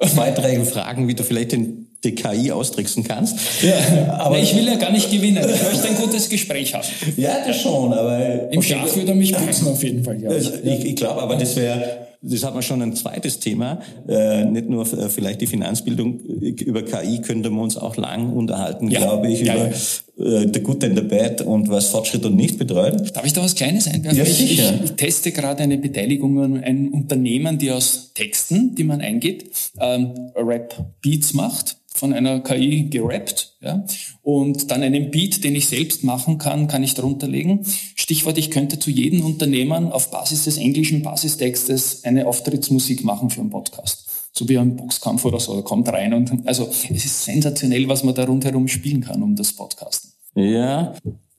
zwei, 0.04 0.32
drei 0.32 0.58
Fragen, 0.64 1.06
wie 1.06 1.14
du 1.14 1.22
vielleicht 1.22 1.52
den, 1.52 1.86
die 2.02 2.12
KI 2.16 2.50
austricksen 2.50 3.04
kannst. 3.04 3.36
Ja, 3.62 4.18
aber 4.18 4.40
ich 4.40 4.56
will 4.56 4.66
ja 4.66 4.74
gar 4.74 4.90
nicht 4.90 5.12
gewinnen. 5.12 5.44
Ich 5.48 5.62
möchte 5.62 5.88
ein 5.88 5.94
gutes 5.94 6.28
Gespräch 6.28 6.74
haben. 6.74 6.84
Ja, 7.16 7.46
das 7.46 7.60
schon, 7.60 7.92
aber... 7.92 8.50
Im 8.50 8.58
okay. 8.58 8.74
Schach 8.80 8.96
würde 8.96 9.12
er 9.12 9.14
mich 9.14 9.32
putzen 9.32 9.68
auf 9.68 9.80
jeden 9.82 10.02
Fall, 10.02 10.20
ja. 10.20 10.32
Ich, 10.32 10.84
ich 10.84 10.96
glaube, 10.96 11.22
aber 11.22 11.36
das 11.36 11.54
wäre 11.54 12.05
das 12.28 12.44
hat 12.44 12.54
man 12.54 12.62
schon 12.62 12.82
ein 12.82 12.94
zweites 12.94 13.38
Thema. 13.38 13.80
Äh, 14.08 14.44
nicht 14.44 14.68
nur 14.68 14.82
äh, 14.82 15.08
vielleicht 15.08 15.40
die 15.40 15.46
Finanzbildung. 15.46 16.20
Über 16.20 16.82
KI 16.82 17.20
könnte 17.20 17.50
man 17.50 17.64
uns 17.64 17.76
auch 17.76 17.96
lang 17.96 18.32
unterhalten, 18.32 18.90
ja. 18.90 19.00
glaube 19.00 19.28
ich, 19.28 19.40
ja, 19.42 19.54
über 19.54 19.68
ja. 19.68 20.42
Äh, 20.42 20.50
the 20.52 20.60
Good 20.60 20.84
and 20.84 20.96
the 20.96 21.04
Bad 21.04 21.42
und 21.42 21.68
was 21.68 21.88
Fortschritt 21.88 22.24
und 22.24 22.36
nicht 22.36 22.58
bedeutet. 22.58 23.14
Darf 23.14 23.24
ich 23.24 23.32
da 23.32 23.42
was 23.42 23.54
Kleines 23.54 23.86
einwerfen? 23.86 24.18
Ja, 24.18 24.24
sicher. 24.24 24.74
Ich, 24.76 24.90
ich, 24.90 24.96
teste 24.96 25.32
gerade 25.32 25.62
eine 25.62 25.78
Beteiligung 25.78 26.42
an 26.42 26.62
einem 26.62 26.88
Unternehmen, 26.92 27.58
die 27.58 27.70
aus 27.70 28.12
Texten, 28.14 28.74
die 28.74 28.84
man 28.84 29.00
eingibt, 29.00 29.72
ähm, 29.80 30.12
Rap-Beats 30.34 31.34
macht 31.34 31.76
von 31.96 32.12
einer 32.12 32.40
KI 32.40 32.88
gerappt, 32.90 33.56
ja, 33.60 33.84
und 34.22 34.70
dann 34.70 34.82
einen 34.82 35.10
Beat, 35.10 35.42
den 35.44 35.54
ich 35.54 35.68
selbst 35.68 36.04
machen 36.04 36.38
kann, 36.38 36.68
kann 36.68 36.82
ich 36.82 36.94
drunter 36.94 37.26
legen. 37.26 37.64
Stichwort, 37.94 38.38
ich 38.38 38.50
könnte 38.50 38.78
zu 38.78 38.90
jedem 38.90 39.24
Unternehmen 39.24 39.92
auf 39.92 40.10
Basis 40.10 40.44
des 40.44 40.58
englischen 40.58 41.02
Basistextes 41.02 42.04
eine 42.04 42.26
Auftrittsmusik 42.26 43.04
machen 43.04 43.30
für 43.30 43.40
einen 43.40 43.50
Podcast. 43.50 44.04
So 44.32 44.48
wie 44.48 44.58
ein 44.58 44.76
Boxkampf 44.76 45.24
oder 45.24 45.40
so, 45.40 45.62
kommt 45.62 45.88
rein 45.88 46.12
und, 46.12 46.46
also, 46.46 46.68
es 46.68 47.04
ist 47.04 47.24
sensationell, 47.24 47.88
was 47.88 48.04
man 48.04 48.14
da 48.14 48.24
rundherum 48.24 48.68
spielen 48.68 49.00
kann 49.00 49.22
um 49.22 49.34
das 49.34 49.54
Podcasten. 49.54 50.12
Ja, 50.34 50.94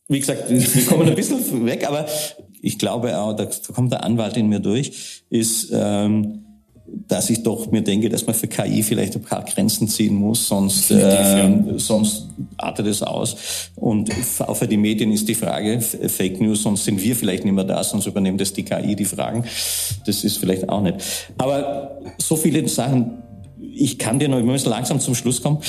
wie 0.08 0.20
gesagt, 0.20 0.50
wir 0.50 0.86
kommen 0.86 1.08
ein 1.08 1.16
bisschen 1.16 1.66
weg, 1.66 1.88
aber 1.88 2.08
ich 2.62 2.80
glaube 2.80 3.18
auch, 3.20 3.34
da 3.34 3.48
kommt 3.74 3.92
der 3.92 4.04
Anwalt 4.04 4.38
in 4.38 4.48
mir 4.48 4.60
durch, 4.60 5.24
ist, 5.30 5.70
ähm, 5.74 6.47
dass 7.08 7.30
ich 7.30 7.44
doch 7.44 7.72
mir 7.72 7.82
denke, 7.82 8.10
dass 8.10 8.26
man 8.26 8.36
für 8.36 8.48
KI 8.48 8.84
vielleicht 8.84 9.16
ein 9.16 9.22
paar 9.22 9.44
Grenzen 9.44 9.88
ziehen 9.88 10.16
muss, 10.16 10.48
sonst, 10.48 10.92
äh, 10.92 11.50
sonst 11.78 12.28
artet 12.58 12.88
es 12.88 13.02
aus. 13.04 13.36
Und 13.76 14.12
auch 14.40 14.56
für 14.56 14.68
die 14.68 14.78
Medien 14.78 15.12
ist 15.12 15.28
die 15.28 15.36
Frage, 15.36 15.80
Fake 15.82 16.42
News, 16.42 16.64
sonst 16.64 16.86
sind 16.86 17.02
wir 17.02 17.16
vielleicht 17.16 17.46
nicht 17.46 17.54
mehr 17.54 17.64
da, 17.64 17.84
sonst 17.84 18.06
übernimmt 18.06 18.42
das 18.42 18.54
die 18.54 18.64
KI 18.64 18.96
die 18.96 19.06
Fragen. 19.06 19.44
Das 20.06 20.24
ist 20.24 20.38
vielleicht 20.38 20.70
auch 20.70 20.82
nicht. 20.82 20.98
Aber 21.38 22.00
so 22.18 22.36
viele 22.36 22.68
Sachen, 22.68 23.24
ich 23.74 23.98
kann 23.98 24.20
dir 24.20 24.30
noch, 24.30 24.38
wir 24.38 24.44
müssen 24.44 24.70
langsam 24.70 25.00
zum 25.00 25.16
Schluss 25.16 25.42
kommen. 25.42 25.60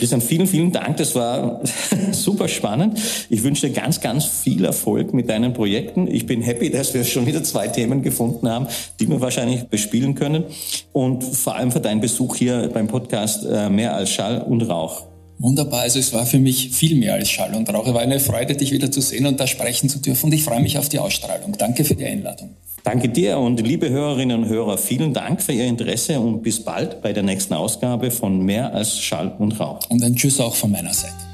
Christian, 0.00 0.22
vielen, 0.22 0.46
vielen 0.46 0.72
Dank. 0.72 0.96
Das 0.96 1.14
war 1.14 1.60
super 2.12 2.48
spannend. 2.48 2.98
Ich 3.28 3.42
wünsche 3.42 3.68
dir 3.68 3.74
ganz, 3.74 4.00
ganz 4.00 4.24
viel 4.24 4.64
Erfolg 4.64 5.12
mit 5.12 5.28
deinen 5.28 5.52
Projekten. 5.52 6.08
Ich 6.08 6.24
bin 6.24 6.40
happy, 6.40 6.70
dass 6.70 6.94
wir 6.94 7.04
schon 7.04 7.26
wieder 7.26 7.42
zwei 7.42 7.68
Themen 7.68 8.00
gefunden 8.00 8.48
haben, 8.48 8.66
die 8.98 9.06
wir 9.10 9.20
wahrscheinlich 9.20 9.64
bespielen 9.64 10.14
können. 10.14 10.44
Und 10.92 11.22
vor 11.22 11.56
allem 11.56 11.70
für 11.70 11.80
deinen 11.80 12.00
Besuch 12.00 12.36
hier 12.36 12.70
beim 12.72 12.88
Podcast 12.88 13.44
äh, 13.44 13.68
Mehr 13.68 13.94
als 13.94 14.10
Schall 14.10 14.40
und 14.40 14.62
Rauch. 14.62 15.02
Wunderbar. 15.38 15.82
Also 15.82 15.98
es 15.98 16.14
war 16.14 16.24
für 16.24 16.38
mich 16.38 16.70
viel 16.70 16.96
mehr 16.96 17.14
als 17.14 17.28
Schall 17.28 17.54
und 17.54 17.68
Rauch. 17.68 17.86
Es 17.86 17.92
war 17.92 18.00
eine 18.00 18.20
Freude, 18.20 18.56
dich 18.56 18.72
wieder 18.72 18.90
zu 18.90 19.02
sehen 19.02 19.26
und 19.26 19.38
da 19.38 19.46
sprechen 19.46 19.90
zu 19.90 19.98
dürfen. 19.98 20.26
Und 20.26 20.32
ich 20.32 20.44
freue 20.44 20.60
mich 20.60 20.78
auf 20.78 20.88
die 20.88 20.98
Ausstrahlung. 20.98 21.56
Danke 21.58 21.84
für 21.84 21.94
die 21.94 22.06
Einladung. 22.06 22.56
Danke 22.82 23.08
dir 23.08 23.38
und 23.38 23.60
liebe 23.60 23.90
Hörerinnen 23.90 24.44
und 24.44 24.48
Hörer, 24.48 24.78
vielen 24.78 25.12
Dank 25.12 25.42
für 25.42 25.52
Ihr 25.52 25.66
Interesse 25.66 26.18
und 26.18 26.42
bis 26.42 26.64
bald 26.64 27.02
bei 27.02 27.12
der 27.12 27.22
nächsten 27.22 27.54
Ausgabe 27.54 28.10
von 28.10 28.44
Mehr 28.44 28.74
als 28.74 28.98
Schall 28.98 29.34
und 29.38 29.58
Rauch. 29.60 29.80
Und 29.90 30.02
ein 30.02 30.16
Tschüss 30.16 30.40
auch 30.40 30.54
von 30.54 30.70
meiner 30.70 30.92
Seite. 30.92 31.29